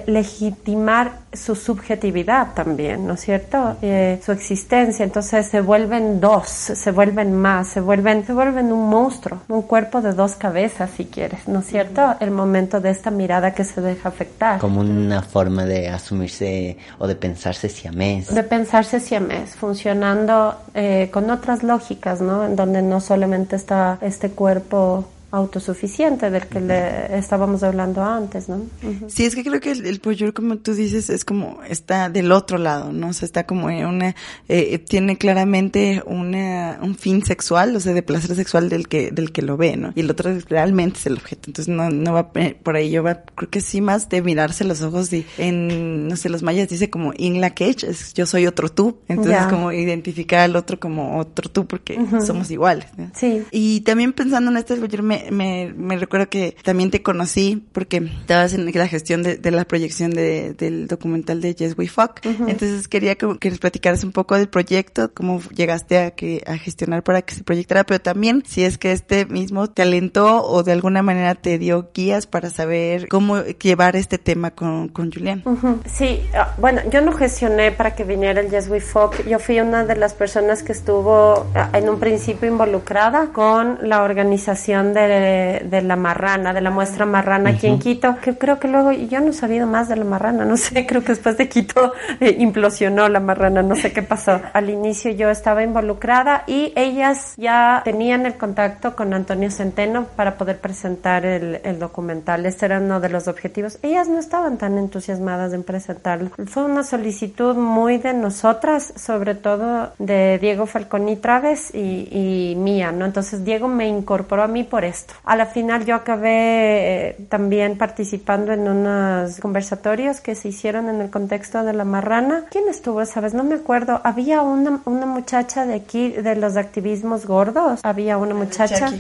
[0.07, 3.77] legitimar su subjetividad también, ¿no es cierto?
[3.83, 8.89] Eh, su existencia, entonces se vuelven dos, se vuelven más, se vuelven, se vuelven un
[8.89, 12.17] monstruo, un cuerpo de dos cabezas, si quieres, ¿no es cierto?
[12.19, 14.59] El momento de esta mirada que se deja afectar.
[14.59, 18.35] Como una forma de asumirse o de pensarse siamés.
[18.35, 22.45] De pensarse siamés, funcionando eh, con otras lógicas, ¿no?
[22.45, 28.63] En donde no solamente está este cuerpo autosuficiente del que le estábamos hablando antes, ¿no?
[29.09, 30.01] Sí, es que creo que el, el
[30.35, 33.09] como tú dices, es como, está del otro lado, ¿no?
[33.09, 34.17] O sea, está como en una,
[34.49, 39.31] eh, tiene claramente una, un fin sexual, o sea, de placer sexual del que, del
[39.31, 39.93] que lo ve, ¿no?
[39.95, 43.05] Y el otro realmente es el objeto, entonces no, no va eh, por ahí, yo
[43.05, 46.69] va, creo que sí más de mirarse los ojos y en, no sé, los mayas
[46.69, 50.81] dice como in la cage, es yo soy otro tú, entonces como identificar al otro
[50.81, 53.11] como otro tú porque somos iguales, ¿no?
[53.15, 53.45] Sí.
[53.53, 57.99] Y también pensando en este, yo me me, me, recuerdo que también te conocí porque
[58.21, 62.25] estabas en la gestión de, de la proyección de, del documental de Yes We Fuck.
[62.25, 66.57] Entonces quería que, que, nos platicaras un poco del proyecto, cómo llegaste a, que, a
[66.57, 70.63] gestionar para que se proyectara, pero también si es que este mismo te alentó o
[70.63, 75.43] de alguna manera te dio guías para saber cómo llevar este tema con, con Julián.
[75.87, 79.27] Sí, ah, bueno, yo no gestioné para que viniera el Yes We Fuck.
[79.27, 84.03] Yo fui una de las personas que estuvo ah, en un principio involucrada con la
[84.03, 88.69] organización de de, la marrana, de la muestra marrana aquí en Quito, que creo que
[88.69, 91.49] luego yo no he sabido más de la marrana, no sé, creo que después de
[91.49, 94.41] Quito eh, implosionó la marrana, no sé qué pasó.
[94.53, 100.37] Al inicio yo estaba involucrada y ellas ya tenían el contacto con Antonio Centeno para
[100.37, 102.47] poder presentar el, el documental.
[102.47, 103.79] Este era uno de los objetivos.
[103.83, 106.31] Ellas no estaban tan entusiasmadas en presentarlo.
[106.47, 112.93] Fue una solicitud muy de nosotras, sobre todo de Diego Falconi Traves y, y mía,
[112.93, 113.05] ¿no?
[113.05, 114.85] Entonces Diego me incorporó a mí por
[115.25, 121.01] A la final yo acabé eh, también participando en unos conversatorios que se hicieron en
[121.01, 122.45] el contexto de la marrana.
[122.51, 123.35] ¿Quién estuvo esa vez?
[123.35, 124.01] No me acuerdo.
[124.05, 127.81] Había una, una muchacha de aquí, de los activismos gordos.
[127.83, 128.93] Había una muchacha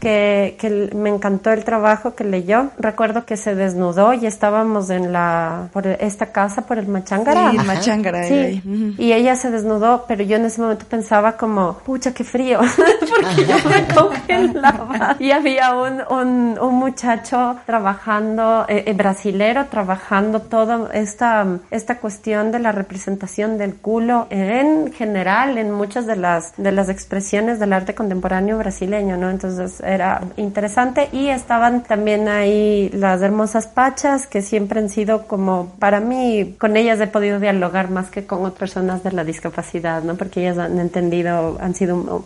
[0.00, 2.70] que, que me encantó el trabajo que leyó.
[2.78, 7.50] Recuerdo que se desnudó y estábamos en la, por esta casa, por el Machangara.
[7.50, 8.24] Sí, el Machangara.
[8.24, 8.62] Sí.
[8.98, 12.60] Y ella se desnudó, pero yo en ese momento pensaba como, pucha, qué frío.
[13.00, 15.16] Porque yo me congelaba.
[15.18, 22.50] Y había un, un, un muchacho trabajando, eh, eh, brasilero, trabajando toda esta, esta cuestión
[22.50, 27.74] de la representación del culo en general, en muchas de las, de las expresiones del
[27.74, 29.28] arte contemporáneo brasileño, ¿no?
[29.28, 35.74] Entonces era interesante y estaban también ahí las hermosas pachas que siempre han sido como,
[35.78, 40.02] para mí, con ellas he podido dialogar más que con otras personas de la discapacidad,
[40.02, 40.14] ¿no?
[40.14, 42.24] Porque ellas han entendido, han sido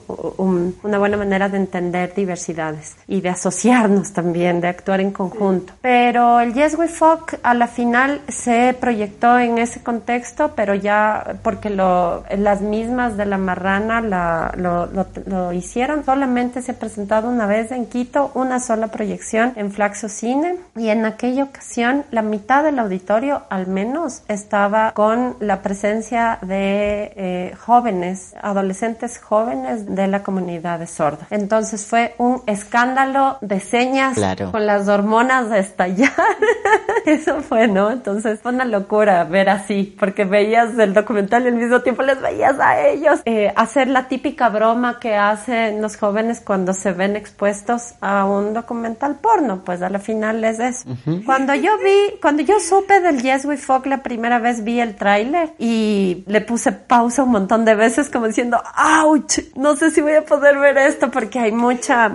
[0.83, 5.73] una buena manera de entender diversidades y de asociarnos también, de actuar en conjunto.
[5.81, 11.39] Pero el Yes We Fuck a la final se proyectó en ese contexto, pero ya
[11.43, 16.05] porque lo, las mismas de la marrana la, lo, lo, hicieron.
[16.05, 20.89] Solamente se ha presentado una vez en Quito, una sola proyección en Flaxo Cine y
[20.89, 27.55] en aquella ocasión la mitad del auditorio al menos estaba con la presencia de eh,
[27.59, 31.27] jóvenes, adolescentes jóvenes de la comunidad de sordos.
[31.31, 32.98] Entonces fue un escándalo
[33.41, 34.19] de señas
[34.51, 36.13] con las hormonas de estallar.
[37.07, 37.91] Eso fue, ¿no?
[37.91, 42.21] Entonces fue una locura ver así, porque veías el documental y al mismo tiempo les
[42.21, 47.15] veías a ellos eh, hacer la típica broma que hacen los jóvenes cuando se ven
[47.15, 50.89] expuestos a un documental porno, pues a la final es eso.
[51.25, 54.97] Cuando yo vi, cuando yo supe del Yes We Fuck la primera vez vi el
[54.97, 58.61] tráiler y le puse pausa un montón de veces como diciendo,
[59.05, 62.11] ouch, no sé si voy a poder ver esto porque hay mucha,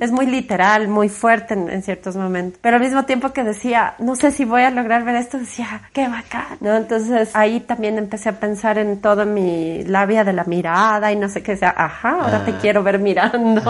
[0.00, 2.58] es muy literal, muy fuerte en, ciertos momentos.
[2.62, 5.82] Pero al mismo tiempo que decía, no sé si voy a lograr ver esto, decía,
[5.92, 6.76] qué bacán, ¿no?
[6.76, 11.28] Entonces ahí también empecé a pensar en toda mi labia de la mirada y no
[11.28, 12.58] sé qué, sea, ajá, ahora te ah.
[12.60, 13.62] quiero ver mirando,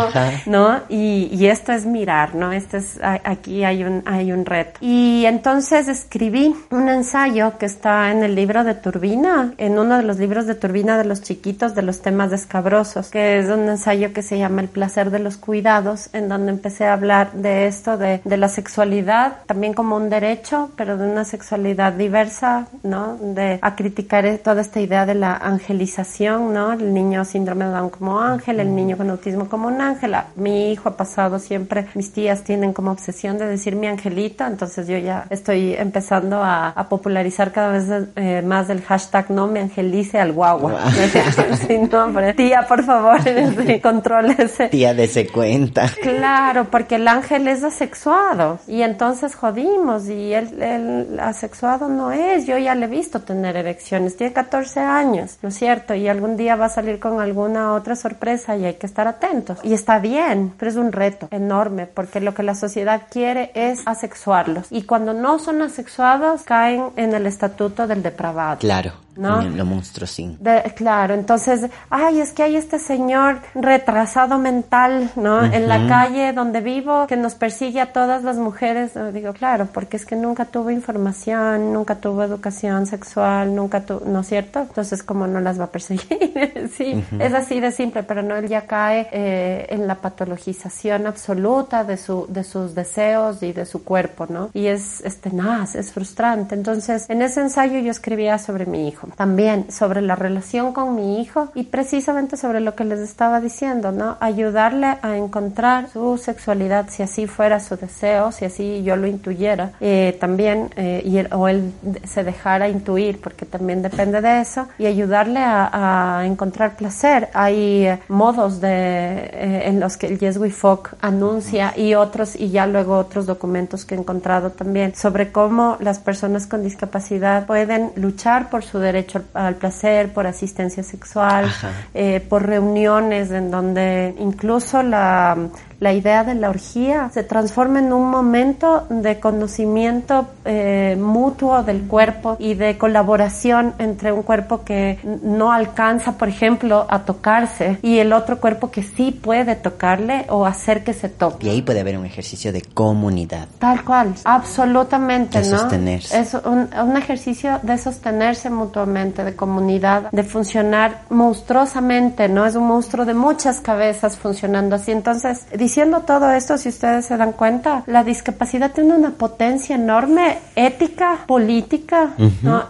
[0.46, 0.80] ¿no?
[0.88, 2.52] Y, y, esto es mirar, ¿no?
[2.52, 4.78] Este es, aquí hay un, hay un reto.
[4.80, 10.02] Y entonces escribí un ensayo que está en el libro de Turbina, en uno de
[10.02, 14.12] los libros de Turbina de los chiquitos de los temas escabrosos, que es un ensayo
[14.12, 17.66] que se llama El placer de los cuidados, en donde cuando empecé a hablar de
[17.66, 23.16] esto, de, de la sexualidad, también como un derecho, pero de una sexualidad diversa, ¿no?
[23.16, 26.74] De a criticar toda esta idea de la angelización, ¿no?
[26.74, 30.14] El niño síndrome de Down como ángel, el niño con autismo como un ángel.
[30.36, 34.86] Mi hijo ha pasado siempre, mis tías tienen como obsesión de decir mi angelito, entonces
[34.86, 37.84] yo ya estoy empezando a, a popularizar cada vez
[38.16, 40.90] eh, más del hashtag no me angelice al guagua.
[41.66, 43.18] sí, no, tía, por favor,
[43.82, 44.68] contrólese.
[44.68, 45.88] Tía, dese cuenta.
[46.02, 46.23] Claro,
[46.70, 52.46] porque el ángel es asexuado y entonces jodimos y el, el asexuado no es.
[52.46, 55.94] Yo ya le he visto tener erecciones, tiene 14 años, ¿no es cierto?
[55.94, 59.58] Y algún día va a salir con alguna otra sorpresa y hay que estar atentos.
[59.62, 63.82] Y está bien, pero es un reto enorme porque lo que la sociedad quiere es
[63.86, 64.66] asexuarlos.
[64.70, 68.58] Y cuando no son asexuados, caen en el estatuto del depravado.
[68.58, 69.03] Claro.
[69.16, 69.42] ¿No?
[69.42, 70.36] Lo monstruo sí.
[70.76, 75.44] claro, entonces, ay, es que hay este señor retrasado mental, ¿no?
[75.44, 78.92] En la calle donde vivo que nos persigue a todas las mujeres.
[79.12, 84.20] Digo, claro, porque es que nunca tuvo información, nunca tuvo educación sexual, nunca tuvo, ¿no
[84.20, 84.60] es cierto?
[84.60, 86.70] Entonces, ¿cómo no las va a perseguir?
[86.76, 91.84] sí, es así de simple, pero no, él ya cae eh, en la patologización absoluta
[91.84, 94.50] de, su, de sus deseos y de su cuerpo, ¿no?
[94.52, 96.54] Y es, es tenaz, es frustrante.
[96.54, 101.20] Entonces, en ese ensayo yo escribía sobre mi hijo también sobre la relación con mi
[101.20, 104.16] hijo y precisamente sobre lo que les estaba diciendo, ¿no?
[104.20, 109.72] Ayudarle a encontrar su sexualidad si así fuera su deseo, si así yo lo intuyera,
[109.80, 111.72] eh, también, eh, y o él
[112.04, 117.28] se dejara intuir, porque también depende de eso, y ayudarle a, encontrar placer.
[117.34, 122.50] Hay eh, modos de, en los que el Yes We Folk anuncia y otros, y
[122.50, 127.92] ya luego otros documentos que he encontrado también sobre cómo las personas con discapacidad pueden
[127.96, 131.52] luchar por su derecho derecho al, placer, por asistencia sexual,
[131.94, 135.36] eh, por reuniones en donde incluso la
[135.84, 141.82] la idea de la orgía se transforma en un momento de conocimiento eh, mutuo del
[141.82, 147.98] cuerpo y de colaboración entre un cuerpo que no alcanza, por ejemplo, a tocarse y
[147.98, 151.48] el otro cuerpo que sí puede tocarle o hacer que se toque.
[151.48, 153.46] Y ahí puede haber un ejercicio de comunidad.
[153.58, 155.58] Tal cual, absolutamente, de ¿no?
[155.58, 156.18] Sostenerse.
[156.18, 162.46] Es un, un ejercicio de sostenerse mutuamente, de comunidad, de funcionar monstruosamente, ¿no?
[162.46, 164.90] Es un monstruo de muchas cabezas funcionando así.
[164.90, 165.44] Entonces,
[165.74, 171.24] diciendo todo esto, si ustedes se dan cuenta, la discapacidad tiene una potencia enorme ética,
[171.26, 172.10] política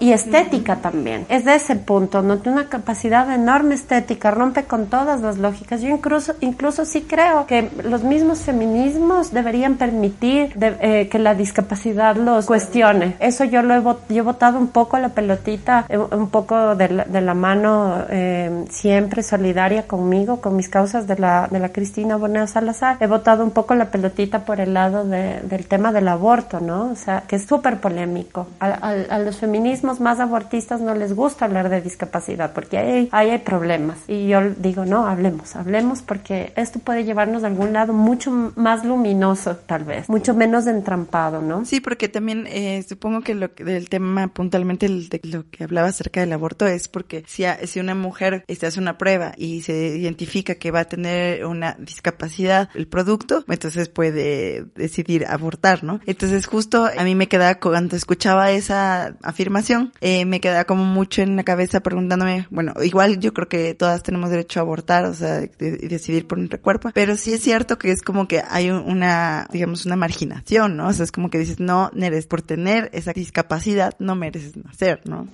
[0.01, 1.27] y estética también.
[1.29, 2.39] Es de ese punto, ¿no?
[2.39, 5.83] Tiene una capacidad enorme estética, rompe con todas las lógicas.
[5.83, 12.17] Yo incluso, incluso sí creo que los mismos feminismos deberían permitir eh, que la discapacidad
[12.17, 13.17] los cuestione.
[13.21, 18.07] Eso yo lo he, votado un poco la pelotita, eh, un poco de la, mano
[18.09, 23.07] eh, siempre solidaria conmigo, con mis causas de la, de la Cristina Boneo Salazar he
[23.07, 26.91] votado un poco la pelotita por el lado del tema del aborto, ¿no?
[26.91, 28.49] O sea, que es súper polémico.
[28.61, 33.99] A, los feminismos más abortistas no les gusta hablar de discapacidad porque ahí, hay problemas.
[34.09, 38.85] Y yo digo, no, hablemos, hablemos porque esto puede llevarnos a algún lado mucho más
[38.85, 41.65] luminoso, tal vez, mucho menos entrampado, ¿no?
[41.65, 46.21] Sí, porque también eh, supongo que lo del tema puntualmente de lo que hablaba acerca
[46.21, 50.57] del aborto es porque si, si una mujer este, hace una prueba y se identifica
[50.57, 56.01] que va a tener una discapacidad, el producto, entonces puede decidir abortar, ¿no?
[56.07, 61.23] Entonces justo a mí me quedaba, cuando escuchaba esa afirmación, eh, me quedaba como mucho
[61.23, 65.15] en la cabeza preguntándome, bueno, igual yo creo que todas tenemos derecho a abortar, o
[65.15, 68.71] sea, y decidir por nuestro cuerpo, pero sí es cierto que es como que hay
[68.71, 70.89] una, digamos, una marginación, ¿no?
[70.89, 75.01] O sea, es como que dices, no, eres por tener esa discapacidad, no mereces nacer,
[75.05, 75.29] ¿no?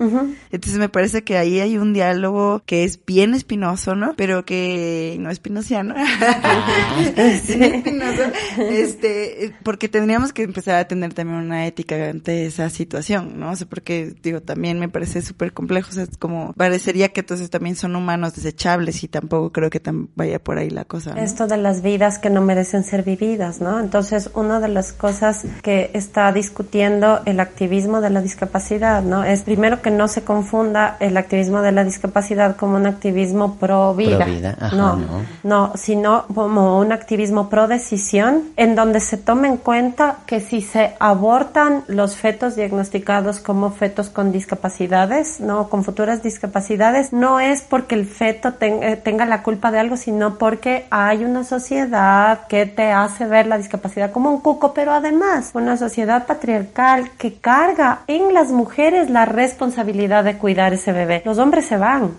[0.51, 4.15] Entonces me parece que ahí hay un diálogo que es bien espinoso, ¿no?
[4.17, 5.95] Pero que no espinosiano.
[8.59, 13.51] este, porque tendríamos que empezar a tener también una ética ante esa situación, ¿no?
[13.51, 17.21] O sea, porque, digo, también me parece súper complejo, o sea, es como, parecería que
[17.21, 21.13] entonces también son humanos desechables y tampoco creo que tan vaya por ahí la cosa.
[21.19, 23.81] Esto de las vidas que no merecen ser vividas, ¿no?
[23.81, 29.25] Entonces, una de las cosas que está discutiendo el activismo de la discapacidad, ¿no?
[29.25, 33.95] Es primero que no se confunda el activismo de la discapacidad como un activismo pro
[33.95, 34.27] vida.
[34.73, 35.07] no, no,
[35.43, 40.63] no, sino como un activismo pro decisión en donde se tome en cuenta que si
[40.63, 47.63] se abortan los fetos diagnosticados como fetos con discapacidades, no con futuras discapacidades, no es
[47.63, 52.67] porque el feto eh, tenga la culpa de algo, sino porque hay una sociedad que
[52.67, 58.01] te hace ver la discapacidad como un cuco, pero además una sociedad patriarcal que carga
[58.07, 61.23] en las mujeres la responsabilidad de cuidar ese bebé.
[61.25, 62.13] Los hombres se van.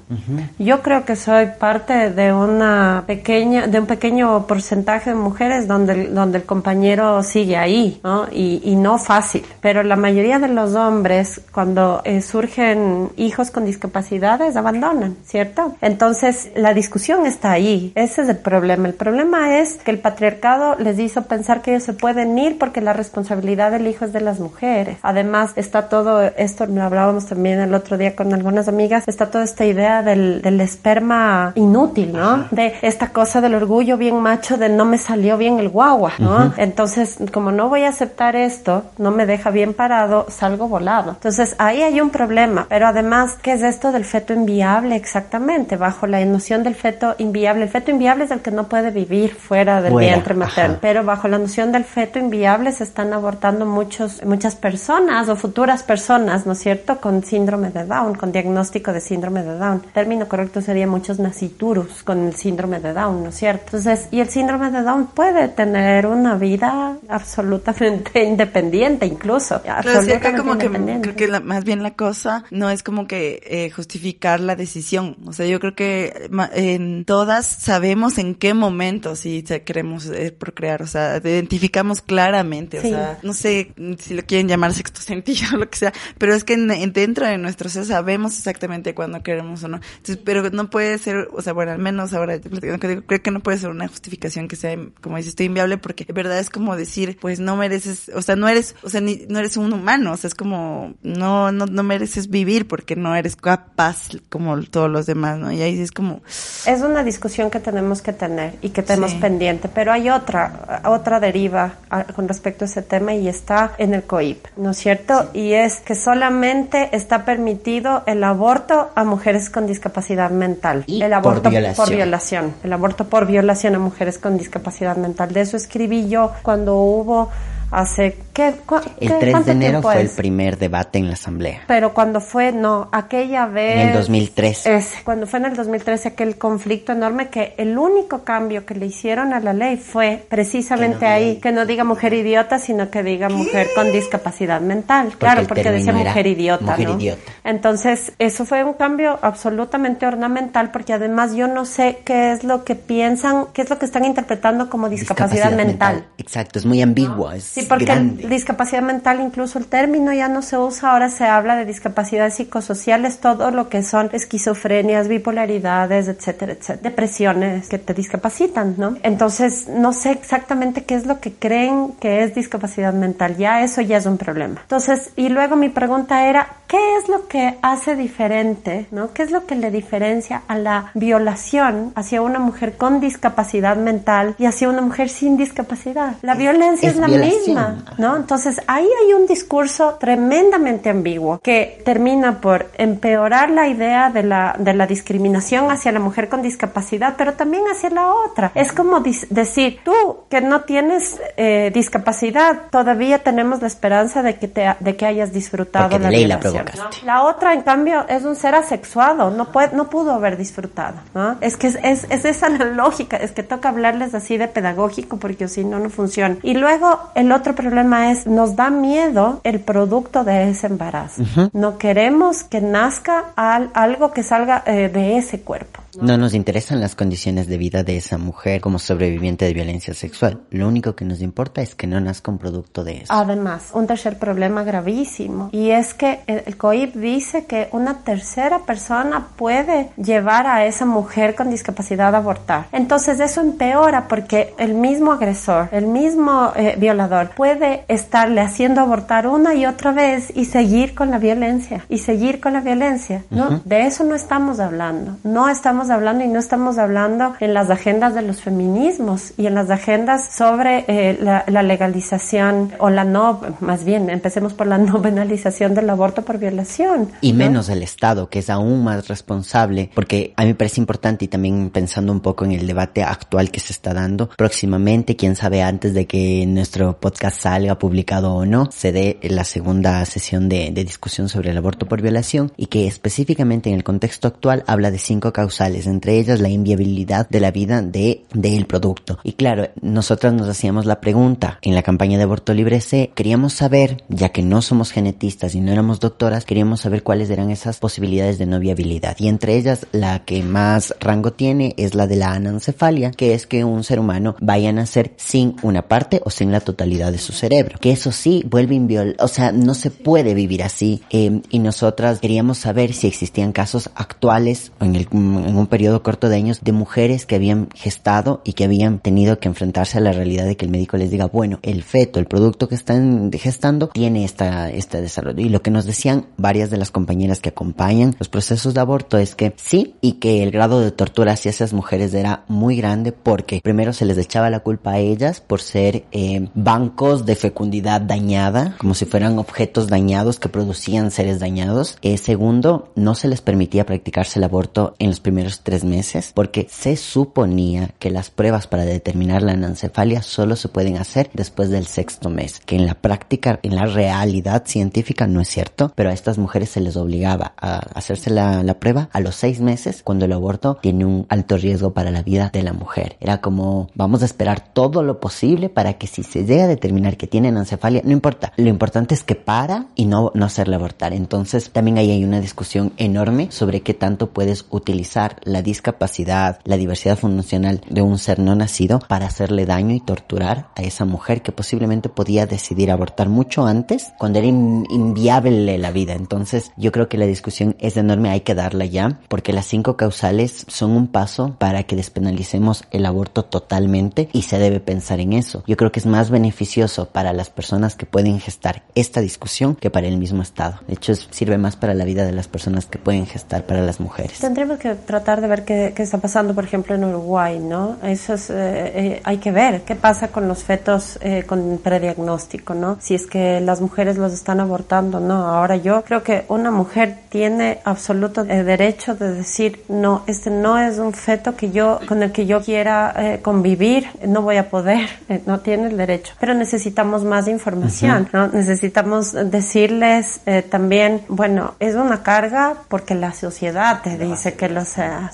[0.60, 5.68] Yo creo que soy parte de una pequeña, de un pequeño porcentaje porcentaje de mujeres
[5.68, 8.28] donde, donde el compañero sigue ahí, ¿no?
[8.32, 9.44] Y, y no fácil.
[9.62, 15.76] Pero la mayoría de los hombres, cuando eh, surgen hijos con discapacidades, abandonan, ¿cierto?
[15.82, 17.92] Entonces, la discusión está ahí.
[17.96, 18.88] Ese es el problema.
[18.88, 22.82] El problema es que el patriarcado les hizo pensar que ellos se pueden ir porque
[22.82, 24.98] la responsabilidad del hijo es de las mujeres.
[25.02, 29.44] Además, está todo esto, lo hablábamos también el otro día con algunas amigas, está toda
[29.44, 32.48] esta idea del, del esperma inútil, ¿no?
[32.52, 36.54] De esta cosa del orgullo bien macho de no me salió bien el guagua, ¿no?
[36.58, 41.12] Entonces, como no voy a aceptar esto, no me deja bien parado, salgo volado.
[41.12, 42.66] Entonces, ahí hay un problema.
[42.70, 45.78] Pero además, ¿qué es esto del feto inviable exactamente?
[45.78, 47.64] Bajo la noción del feto inviable.
[47.64, 50.78] El feto inviable es el que no puede vivir fuera del vientre materno.
[50.82, 55.84] Pero bajo la noción del feto inviable se están abortando muchos, muchas personas o futuras
[55.84, 57.00] personas, ¿no es cierto?
[57.00, 59.82] Con síndrome de Down, con diagnóstico de síndrome de Down.
[59.86, 63.78] El término correcto sería muchos naciturus con el síndrome de Down, ¿no es cierto?
[63.78, 69.62] Entonces, y el síndrome de Down puede tener una vida absolutamente independiente incluso.
[69.68, 74.40] Absolutamente como que creo que más bien la cosa no es como que eh, justificar
[74.40, 75.18] la decisión.
[75.26, 80.82] O sea, yo creo que en todas sabemos en qué momento si queremos eh, procrear.
[80.82, 82.80] O sea, identificamos claramente.
[82.80, 86.34] O sea, no sé si lo quieren llamar sexto sentido o lo que sea, pero
[86.34, 89.80] es que dentro de nuestro ser sabemos exactamente cuándo queremos o no.
[89.98, 93.58] Entonces, pero no puede ser, o sea, bueno, al menos ahora creo que no puede
[93.58, 97.18] ser una justificación que sea, como dices, estoy inviable porque de verdad es como decir,
[97.20, 100.18] pues no mereces, o sea, no eres, o sea, ni, no eres un humano, o
[100.18, 105.06] sea, es como, no, no, no mereces vivir porque no eres capaz como todos los
[105.06, 105.52] demás, ¿no?
[105.52, 106.22] Y ahí es como...
[106.66, 111.20] Es una discusión que tenemos que tener y que tenemos pendiente, pero hay otra, otra
[111.20, 111.76] deriva
[112.16, 115.30] con respecto a ese tema y está en el COIP, ¿no es cierto?
[115.34, 120.84] Y es que solamente está permitido el aborto a mujeres con discapacidad mental.
[120.88, 121.86] Y el aborto por violación.
[121.86, 122.54] por violación.
[122.64, 124.51] El aborto por violación a mujeres con discapacidad
[124.98, 125.34] mental.
[125.34, 127.30] De eso escribí yo cuando hubo
[127.72, 128.54] hace ¿qué,
[129.00, 131.62] el 3 de enero fue el primer debate en la asamblea.
[131.68, 134.76] Pero cuando fue, no, aquella vez en el 2013.
[134.76, 138.88] Es cuando fue en el 2013 aquel conflicto enorme que el único cambio que le
[138.88, 142.90] hicieron a la ley fue precisamente Que no ahí que no diga mujer idiota, sino
[142.90, 145.14] que diga mujer con discapacidad mental.
[145.18, 146.96] claro, porque decía mujer idiota, mujer ¿no?
[146.96, 147.32] idiota.
[147.44, 152.66] Entonces, eso fue un cambio absolutamente ornamental porque además yo no sé qué es lo
[152.66, 156.06] que piensan, qué es lo que están interpretando como discapacidad, mental.
[156.18, 158.24] Exacto, es muy ambiguo, es Sí, porque grande.
[158.24, 162.36] el- discapacidad mental, incluso el término ya no se usa, ahora se habla de discapacidades
[162.36, 168.96] psicosociales, todo lo que son esquizofrenias, bipolaridades, etcétera, etcétera, depresiones que te discapacitan, ¿no?
[169.04, 173.82] Entonces, no sé exactamente qué es lo que creen que es discapacidad mental, ya eso
[173.82, 174.62] ya es un problema.
[174.62, 179.14] Entonces, y luego mi pregunta era, ¿qué es lo que hace diferente, ¿no?
[179.14, 184.36] ¿Qué es lo que le diferencia a la violación hacia una mujer con discapacidad mental
[184.38, 186.16] y hacia una mujer sin discapacidad?
[186.22, 187.40] La violencia es, es la violación.
[187.42, 187.51] misma,
[187.98, 188.16] ¿no?
[188.16, 194.56] Entonces ahí hay un discurso tremendamente ambiguo que termina por empeorar la idea de la,
[194.58, 198.52] de la discriminación hacia la mujer con discapacidad, pero también hacia la otra.
[198.56, 199.94] Es como decir, tú
[200.30, 205.34] que no tienes eh, discapacidad, todavía tenemos la esperanza de que, te, de que hayas
[205.34, 207.02] disfrutado Porque de la ley la violación, provocaste.
[207.02, 207.08] ¿no?
[207.08, 211.38] La otra, en cambio, es un ser asexuado, no, puede, no pudo haber disfrutado, ¿no?
[211.42, 215.18] Es que es, es, es esa la lógica, es que toca hablarles así de pedagógico
[215.18, 216.38] porque si no, no funciona.
[216.44, 221.24] Y luego, el otro problema es, nos da miedo el producto de ese embarazo.
[221.54, 225.81] No queremos que nazca al- algo que salga eh, de ese cuerpo.
[226.00, 230.42] No nos interesan las condiciones de vida de esa mujer como sobreviviente de violencia sexual.
[230.50, 233.14] Lo único que nos importa es que no nazca un producto de eso.
[233.14, 239.28] Además, un tercer problema gravísimo y es que el, COIP dice que una tercera persona
[239.36, 242.68] puede llevar a esa mujer con discapacidad a abortar.
[242.72, 249.28] Entonces eso empeora porque el mismo agresor, el mismo eh, violador puede estarle haciendo abortar
[249.28, 253.24] una y otra vez y seguir con la violencia y seguir con la violencia.
[253.30, 255.18] No, de eso no estamos hablando.
[255.24, 259.56] No estamos hablando y no estamos hablando en las agendas de los feminismos y en
[259.56, 264.78] las agendas sobre eh, la, la legalización o la no, más bien, empecemos por la
[264.78, 267.12] no penalización del aborto por violación.
[267.22, 267.40] Y ¿no?
[267.40, 271.28] menos el Estado, que es aún más responsable, porque a mí me parece importante y
[271.28, 275.64] también pensando un poco en el debate actual que se está dando, próximamente, quién sabe
[275.64, 280.72] antes de que nuestro podcast salga publicado o no, se dé la segunda sesión de,
[280.72, 284.92] de discusión sobre el aborto por violación y que específicamente en el contexto actual habla
[284.92, 289.20] de cinco causales entre ellas la inviabilidad de la vida de del producto.
[289.24, 293.54] Y claro, nosotras nos hacíamos la pregunta en la campaña de aborto libre C, queríamos
[293.54, 297.80] saber, ya que no somos genetistas y no éramos doctoras, queríamos saber cuáles eran esas
[297.80, 299.16] posibilidades de no viabilidad.
[299.20, 303.48] Y entre ellas, la que más rango tiene es la de la anencefalia, que es
[303.48, 307.18] que un ser humano vaya a nacer sin una parte o sin la totalidad de
[307.18, 307.78] su cerebro.
[307.80, 311.02] Que eso sí, vuelve inviol, o sea, no se puede vivir así.
[311.10, 316.30] Eh, y nosotras queríamos saber si existían casos actuales en, el, en un periodo corto
[316.30, 320.12] de años de mujeres que habían gestado y que habían tenido que enfrentarse a la
[320.12, 323.88] realidad de que el médico les diga, bueno, el feto, el producto que están gestando,
[323.90, 325.42] tiene esta, este desarrollo.
[325.46, 329.18] Y lo que nos decían varias de las compañeras que acompañan los procesos de aborto
[329.18, 333.12] es que sí, y que el grado de tortura hacia esas mujeres era muy grande
[333.12, 338.02] porque primero se les echaba la culpa a ellas por ser eh, bancos de fecundidad
[338.02, 341.98] dañada, como si fueran objetos dañados que producían seres dañados.
[342.02, 346.68] Eh, segundo, no se les permitía practicarse el aborto en los primeros tres meses porque
[346.70, 351.86] se suponía que las pruebas para determinar la anencefalia solo se pueden hacer después del
[351.86, 356.14] sexto mes, que en la práctica, en la realidad científica no es cierto, pero a
[356.14, 360.26] estas mujeres se les obligaba a hacerse la, la prueba a los seis meses cuando
[360.26, 363.18] el aborto tiene un alto riesgo para la vida de la mujer.
[363.20, 367.18] Era como, vamos a esperar todo lo posible para que si se llega a determinar
[367.18, 371.14] que tienen ancefalia, no importa, lo importante es que para y no, no hacerle abortar.
[371.14, 376.78] Entonces también ahí hay una discusión enorme sobre qué tanto puedes utilizar la discapacidad, la
[376.78, 381.42] diversidad funcional de un ser no nacido para hacerle daño y torturar a esa mujer
[381.42, 386.14] que posiblemente podía decidir abortar mucho antes cuando era inviable la vida.
[386.14, 389.98] Entonces yo creo que la discusión es enorme, hay que darla ya, porque las cinco
[389.98, 395.34] causales son un paso para que despenalicemos el aborto totalmente y se debe pensar en
[395.34, 395.64] eso.
[395.68, 399.90] Yo creo que es más beneficioso para las personas que pueden gestar esta discusión que
[399.90, 400.80] para el mismo Estado.
[400.88, 404.00] De hecho, sirve más para la vida de las personas que pueden gestar para las
[404.00, 404.40] mujeres.
[404.40, 407.98] Tendremos que tratar de ver qué, qué está pasando, por ejemplo, en Uruguay, ¿no?
[408.04, 412.74] Eso es, eh, eh, hay que ver qué pasa con los fetos eh, con prediagnóstico,
[412.74, 412.98] ¿no?
[413.00, 415.48] Si es que las mujeres los están abortando, ¿no?
[415.48, 420.98] Ahora yo creo que una mujer tiene absoluto derecho de decir, no, este no es
[420.98, 425.08] un feto que yo, con el que yo quiera convivir, no voy a poder,
[425.46, 426.34] no tiene el derecho.
[426.40, 428.48] Pero necesitamos más información, ¿no?
[428.48, 434.86] Necesitamos decirles también, bueno, es una carga porque la sociedad te dice que lo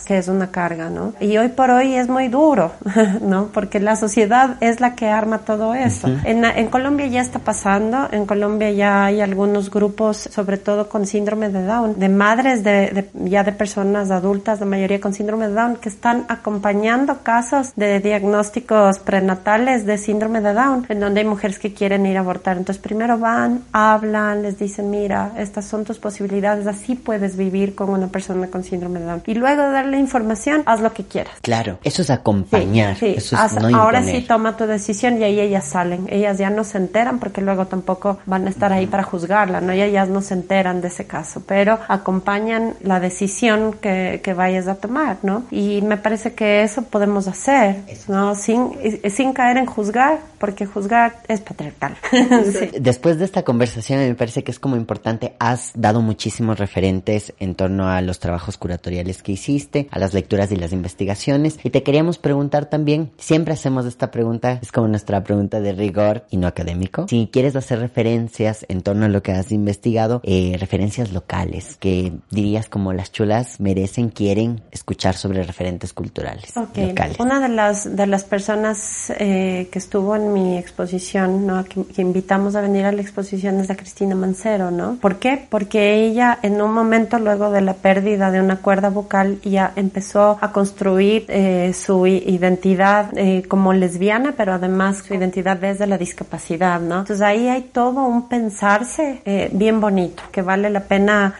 [0.06, 1.14] que es una carga, ¿no?
[1.20, 2.72] Y hoy por hoy es muy duro,
[3.22, 3.48] ¿no?
[3.48, 6.08] Porque la sociedad es la que arma todo eso.
[6.24, 11.06] en, en, Colombia ya está pasando, en Colombia ya hay algunos grupos, sobre todo con
[11.06, 15.54] síndrome de Down, de madres de, ya de personas adultas, la mayoría con síndrome de
[15.54, 21.28] Down, que están acompañando casos de diagnósticos prenatales de síndrome de Down, en donde hay
[21.28, 22.58] mujeres que quieren ir a abortar.
[22.58, 27.90] Entonces primero van, hablan, les dicen, mira, estas son tus posibilidades, así puedes vivir con
[27.90, 29.24] una persona con síndrome de Down.
[29.26, 31.34] Y luego de darle información, haz lo que quieras.
[31.42, 32.98] Claro, eso es acompañar.
[33.02, 36.08] Eso es no ahora sí toma tu decisión y ahí ellas salen.
[36.10, 39.74] Ellas ya no se enteran porque luego tampoco van a estar ahí para juzgarla, ¿no?
[39.74, 44.68] Y ellas no se enteran de ese caso, pero acompañan la decisión que, que vayas
[44.68, 45.44] a tomar, ¿no?
[45.52, 48.36] Y me parece que eso podemos hacer, ¿no?
[48.36, 48.72] Sin,
[49.10, 51.98] sin caer en juzgar, porque juzgar es patriarcal.
[52.80, 57.56] Después de esta conversación me parece que es como importante, has dado muchísimos referentes en
[57.56, 59.57] torno a los trabajos curatoriales que hiciste,
[59.92, 64.60] a las lecturas y las investigaciones, y te queríamos preguntar también, siempre hacemos esta pregunta,
[64.62, 69.06] es como nuestra pregunta de rigor y no académico, si quieres hacer referencias en torno
[69.06, 74.62] a lo que has investigado, eh, referencias locales, que dirías como las chulas merecen, quieren
[74.72, 77.20] escuchar sobre referentes culturales locales.
[77.20, 81.64] Una de las, de las personas eh, que estuvo en mi exposición, ¿no?
[81.64, 84.98] Que, invitamos a venir a la exposición es a Cristina Mancero, ¿no?
[85.02, 85.46] ¿Por qué?
[85.50, 90.38] Porque ella en un momento luego de la pérdida de una cuerda vocal ya empezó
[90.40, 96.80] a construir eh, su identidad eh, como lesbiana, pero además su identidad desde la discapacidad,
[96.80, 97.00] ¿no?
[97.00, 101.36] Entonces ahí hay todo un pensarse eh, bien bonito que vale la pena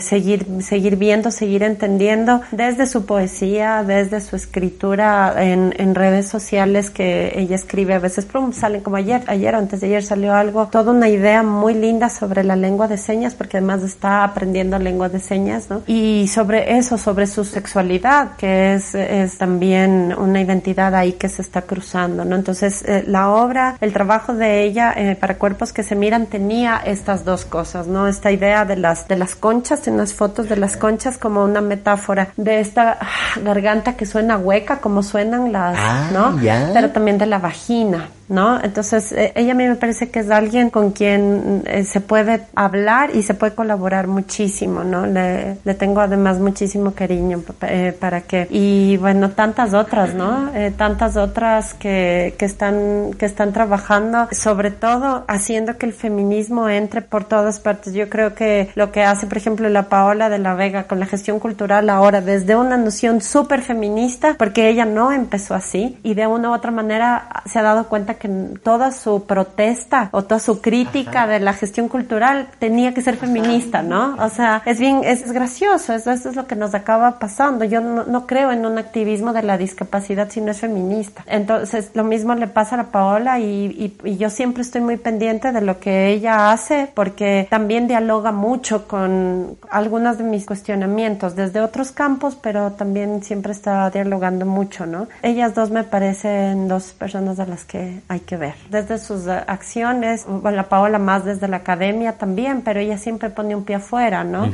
[0.00, 6.90] seguir seguir viendo, seguir entendiendo desde su poesía, desde su escritura en, en redes sociales
[6.90, 10.66] que ella escribe a veces salen como ayer, ayer o antes de ayer salió algo,
[10.68, 15.08] toda una idea muy linda sobre la lengua de señas, porque además está aprendiendo lengua
[15.08, 15.82] de señas, ¿no?
[15.86, 21.42] Y sobre eso, sobre su sexualidad, que es, es también una identidad ahí que se
[21.42, 22.36] está cruzando, ¿no?
[22.36, 26.76] Entonces, eh, la obra, el trabajo de ella eh, para cuerpos que se miran tenía
[26.84, 28.06] estas dos cosas, ¿no?
[28.06, 31.60] Esta idea de las, de las conchas, en las fotos de las conchas como una
[31.60, 32.98] metáfora de esta
[33.42, 36.38] garganta que suena hueca, como suenan las, ah, ¿no?
[36.72, 38.08] Pero también de la vagina.
[38.28, 38.62] ¿No?
[38.62, 42.42] Entonces, eh, ella a mí me parece que es alguien con quien eh, se puede
[42.54, 45.06] hablar y se puede colaborar muchísimo, ¿no?
[45.06, 50.50] Le, tengo además muchísimo cariño eh, para que, y bueno, tantas otras, ¿no?
[50.76, 57.00] tantas otras que, que, están, que están trabajando, sobre todo haciendo que el feminismo entre
[57.00, 57.94] por todas partes.
[57.94, 61.06] Yo creo que lo que hace, por ejemplo, la Paola de la Vega con la
[61.06, 66.26] gestión cultural ahora, desde una noción súper feminista, porque ella no empezó así, y de
[66.26, 68.28] una u otra manera se ha dado cuenta que
[68.62, 73.82] toda su protesta o toda su crítica de la gestión cultural tenía que ser feminista,
[73.82, 74.16] ¿no?
[74.16, 77.64] O sea, es bien, es, gracioso, eso, es lo que nos acaba pasando.
[77.64, 81.24] Yo no, creo en un activismo de la discapacidad si no es feminista.
[81.26, 85.52] Entonces, lo mismo le pasa a la Paola y, y, yo siempre estoy muy pendiente
[85.52, 91.60] de lo que ella hace porque también dialoga mucho con algunos de mis cuestionamientos desde
[91.60, 95.08] otros campos, pero también siempre está dialogando mucho, ¿no?
[95.22, 98.54] Ellas dos me parecen dos personas a las que hay que ver.
[98.70, 103.28] Desde sus eh, acciones, bueno, la Paola más desde la academia también, pero ella siempre
[103.28, 104.50] pone un pie afuera, ¿no?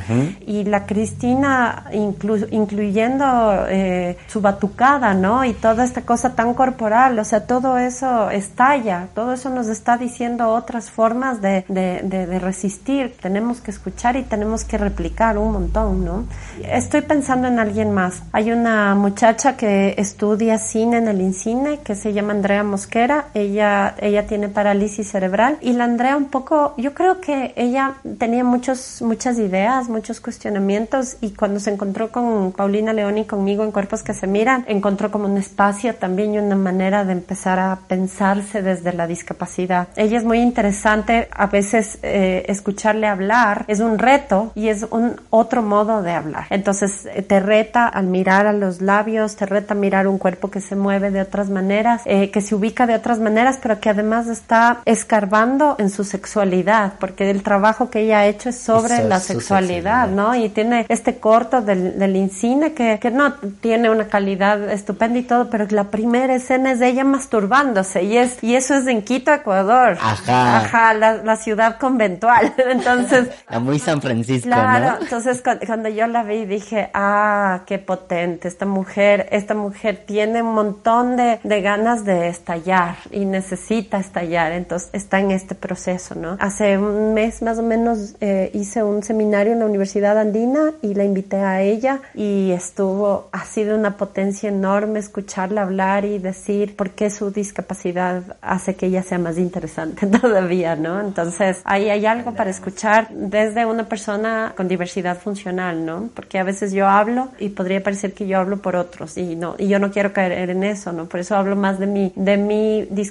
[0.46, 5.44] Y la Cristina, incluyendo eh, su batucada, ¿no?
[5.44, 9.96] Y toda esta cosa tan corporal, o sea, todo eso estalla, todo eso nos está
[9.96, 13.16] diciendo otras formas de, de, de, resistir.
[13.22, 16.24] Tenemos que escuchar y tenemos que replicar un montón, ¿no?
[16.62, 18.22] Estoy pensando en alguien más.
[18.32, 23.26] Hay una muchacha que estudia cine en el INCINE que se llama Andrea Mosquera.
[23.34, 28.44] Ella, ella tiene parálisis cerebral y la Andrea un poco, yo creo que ella tenía
[28.44, 33.72] muchos, muchas ideas, muchos cuestionamientos y cuando se encontró con Paulina León y conmigo en
[33.72, 37.78] Cuerpos que se miran, encontró como un espacio también y una manera de empezar a
[37.86, 39.88] pensarse desde la discapacidad.
[39.96, 45.20] Ella es muy interesante, a veces eh, escucharle hablar es un reto y es un
[45.30, 46.46] otro modo de hablar.
[46.50, 50.50] Entonces eh, te reta al mirar a los labios, te reta a mirar un cuerpo
[50.50, 53.23] que se mueve de otras maneras, eh, que se ubica de otras maneras,
[53.60, 58.50] pero que además está escarbando en su sexualidad, porque el trabajo que ella ha hecho
[58.50, 60.34] es sobre la sexualidad, ¿no?
[60.34, 65.22] Y tiene este corto del, del Incine que, que no tiene una calidad estupenda y
[65.22, 69.02] todo, pero la primera escena es de ella masturbándose y es y eso es en
[69.02, 69.96] Quito, Ecuador.
[70.00, 70.56] Ajá.
[70.58, 72.54] Ajá, la, ciudad conventual.
[72.70, 73.28] Entonces.
[73.60, 79.28] muy San Francisco, claro, entonces cuando, yo la vi dije, ah, qué potente, esta mujer,
[79.30, 85.20] esta mujer tiene un montón de, de ganas de estallar y necesita estallar, entonces está
[85.20, 86.36] en este proceso, ¿no?
[86.40, 90.94] Hace un mes más o menos eh, hice un seminario en la Universidad Andina y
[90.94, 96.76] la invité a ella y estuvo, ha sido una potencia enorme escucharla hablar y decir
[96.76, 101.00] por qué su discapacidad hace que ella sea más interesante todavía, ¿no?
[101.00, 106.10] Entonces, ahí hay algo para escuchar desde una persona con diversidad funcional, ¿no?
[106.14, 109.54] Porque a veces yo hablo y podría parecer que yo hablo por otros y no,
[109.58, 111.06] y yo no quiero caer en eso, ¿no?
[111.06, 113.03] Por eso hablo más de mi, de mi discapacidad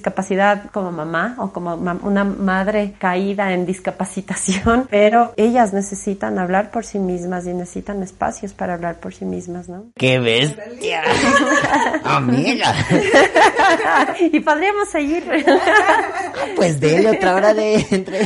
[0.71, 6.99] como mamá o como una madre caída en discapacitación, pero ellas necesitan hablar por sí
[6.99, 9.85] mismas y necesitan espacios para hablar por sí mismas, ¿no?
[9.95, 11.03] ¡Qué bestia!
[12.03, 12.73] Amiga.
[14.31, 15.23] y podríamos seguir.
[16.55, 18.21] pues de otra hora de entre.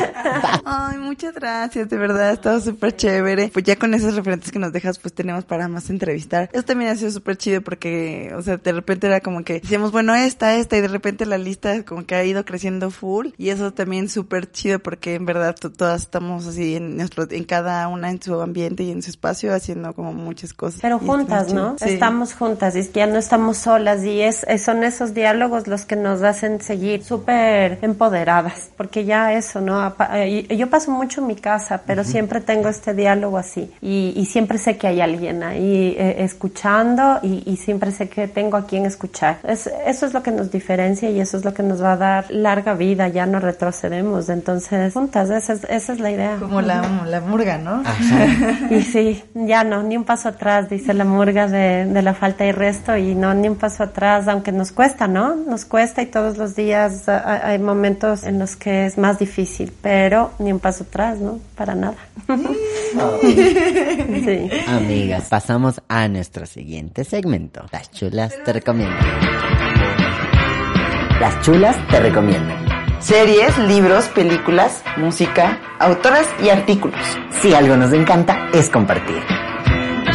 [0.65, 3.49] Ay, muchas gracias, de verdad, ha estado súper chévere.
[3.53, 6.49] Pues ya con esos referentes que nos dejas, pues tenemos para más entrevistar.
[6.53, 9.91] Eso también ha sido súper chido porque, o sea, de repente era como que decíamos,
[9.91, 13.27] bueno, esta, esta, y de repente la lista como que ha ido creciendo full.
[13.37, 17.87] Y eso también súper chido porque en verdad todas estamos así en nuestro, en cada
[17.87, 20.79] una en su ambiente y en su espacio haciendo como muchas cosas.
[20.81, 21.75] Pero juntas, ¿no?
[21.81, 25.85] Estamos juntas y es que ya no estamos solas y es, son esos diálogos los
[25.85, 29.95] que nos hacen seguir súper empoderadas, porque ya eso, ¿no?
[30.13, 34.57] Eh, yo paso mucho en mi casa, pero siempre tengo este diálogo así y, siempre
[34.57, 39.39] sé que hay alguien ahí eh, escuchando y, siempre sé que tengo a quien escuchar.
[39.43, 41.97] Es, eso es lo que nos diferencia y eso es lo que nos va a
[41.97, 44.27] dar larga vida, ya no retrocedemos.
[44.27, 46.35] Entonces, juntas, esa es, esa es la idea.
[46.39, 47.83] Como la, la murga, ¿no?
[48.69, 52.45] y sí, ya no, ni un paso atrás, dice la murga de, de la falta
[52.45, 55.35] y resto y no, ni un paso atrás, aunque nos cuesta, ¿no?
[55.35, 60.33] Nos cuesta y todos los días hay momentos en los que es más difícil, pero
[60.39, 61.39] ni un paso atrás, ¿no?
[61.55, 61.95] Para nada.
[63.21, 64.49] sí.
[64.67, 67.65] Amigas, pasamos a nuestro siguiente segmento.
[67.71, 69.56] Las chulas te recomiendan.
[71.19, 72.63] Las chulas te recomiendan.
[72.99, 76.99] Series, libros, películas, música, autoras y artículos.
[77.41, 79.23] Si algo nos encanta es compartir.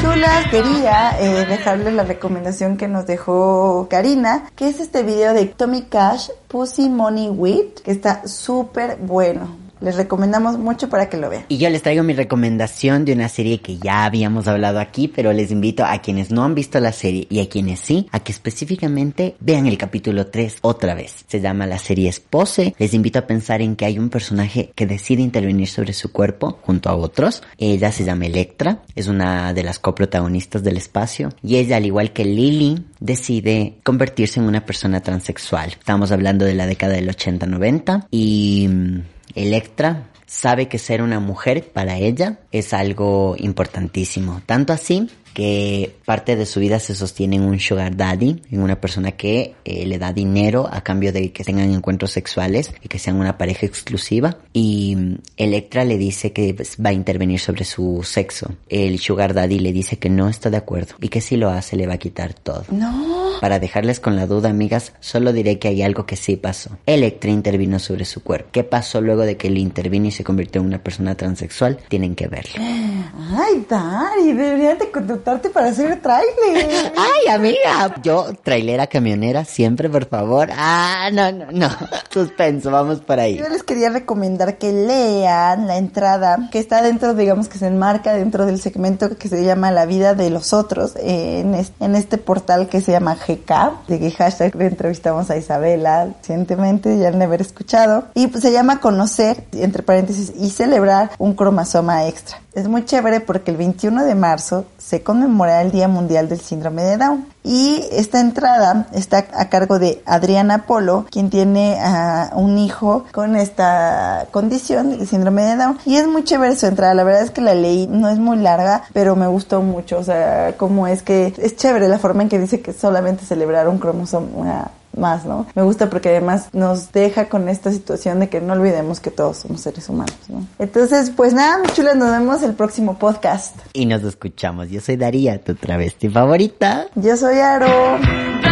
[0.00, 5.46] Chulas, quería eh, dejarles la recomendación que nos dejó Karina, que es este video de
[5.46, 11.28] Tommy Cash, Pussy Money With, que está súper bueno Les recomendamos mucho para que lo
[11.28, 11.44] vean.
[11.48, 15.32] Y yo les traigo mi recomendación de una serie que ya habíamos hablado aquí, pero
[15.32, 18.30] les invito a quienes no han visto la serie y a quienes sí, a que
[18.30, 21.24] específicamente vean el capítulo 3 otra vez.
[21.26, 22.76] Se llama la serie Espose.
[22.78, 26.60] Les invito a pensar en que hay un personaje que decide intervenir sobre su cuerpo
[26.62, 27.42] junto a otros.
[27.58, 32.12] Ella se llama Electra, es una de las coprotagonistas del espacio y ella, al igual
[32.12, 35.70] que Lily, decide convertirse en una persona transexual.
[35.70, 39.00] Estamos hablando de la década del 80-90 y mm,
[39.34, 44.42] Electra sabe que ser una mujer para ella es algo importantísimo.
[44.46, 48.80] Tanto así que parte de su vida se sostiene en un sugar daddy, en una
[48.80, 52.98] persona que eh, le da dinero a cambio de que tengan encuentros sexuales y que
[52.98, 54.36] sean una pareja exclusiva.
[54.52, 58.54] Y mm, Electra le dice que pues, va a intervenir sobre su sexo.
[58.68, 61.76] El sugar daddy le dice que no está de acuerdo y que si lo hace
[61.76, 62.64] le va a quitar todo.
[62.70, 63.32] No.
[63.40, 66.78] Para dejarles con la duda, amigas, solo diré que hay algo que sí pasó.
[66.86, 68.50] Electra intervino sobre su cuerpo.
[68.52, 71.78] ¿Qué pasó luego de que él intervino y se convirtió en una persona transexual?
[71.88, 72.54] Tienen que verlo.
[72.58, 74.90] Ay, Dari, deberían de
[75.22, 76.92] contratarte para hacer trailer.
[76.96, 77.94] Ay, amiga.
[78.02, 80.48] Yo, trailera camionera, siempre, por favor.
[80.52, 81.68] Ah, no, no, no.
[82.10, 83.36] Suspenso, vamos por ahí.
[83.36, 88.12] Yo les quería recomendar que lean la entrada que está dentro, digamos que se enmarca
[88.14, 92.68] dentro del segmento que se llama La vida de los otros en, en este portal
[92.68, 97.40] que se llama GK, de que hashtag entrevistamos a Isabela recientemente, ya han de haber
[97.40, 98.04] escuchado.
[98.14, 102.42] Y pues se llama Conocer, entre paréntesis, y celebrar un cromosoma extra.
[102.54, 106.82] Es muy chévere porque el 21 de marzo se conmemora el Día Mundial del Síndrome
[106.84, 107.26] de Down.
[107.44, 113.36] Y esta entrada está a cargo de Adriana Polo, quien tiene a un hijo con
[113.36, 115.78] esta condición de síndrome de Down.
[115.84, 116.94] Y es muy chévere su entrada.
[116.94, 119.98] La verdad es que la leí, no es muy larga, pero me gustó mucho.
[119.98, 123.68] O sea, como es que es chévere la forma en que dice que solamente celebrar
[123.68, 125.46] un cromosoma más, ¿no?
[125.54, 129.38] Me gusta porque además nos deja con esta situación de que no olvidemos que todos
[129.38, 130.46] somos seres humanos, ¿no?
[130.58, 133.56] Entonces, pues nada, chulas, nos vemos el próximo podcast.
[133.72, 134.70] Y nos escuchamos.
[134.70, 136.86] Yo soy Daría, tu travesti favorita.
[136.94, 138.51] Yo soy Aro.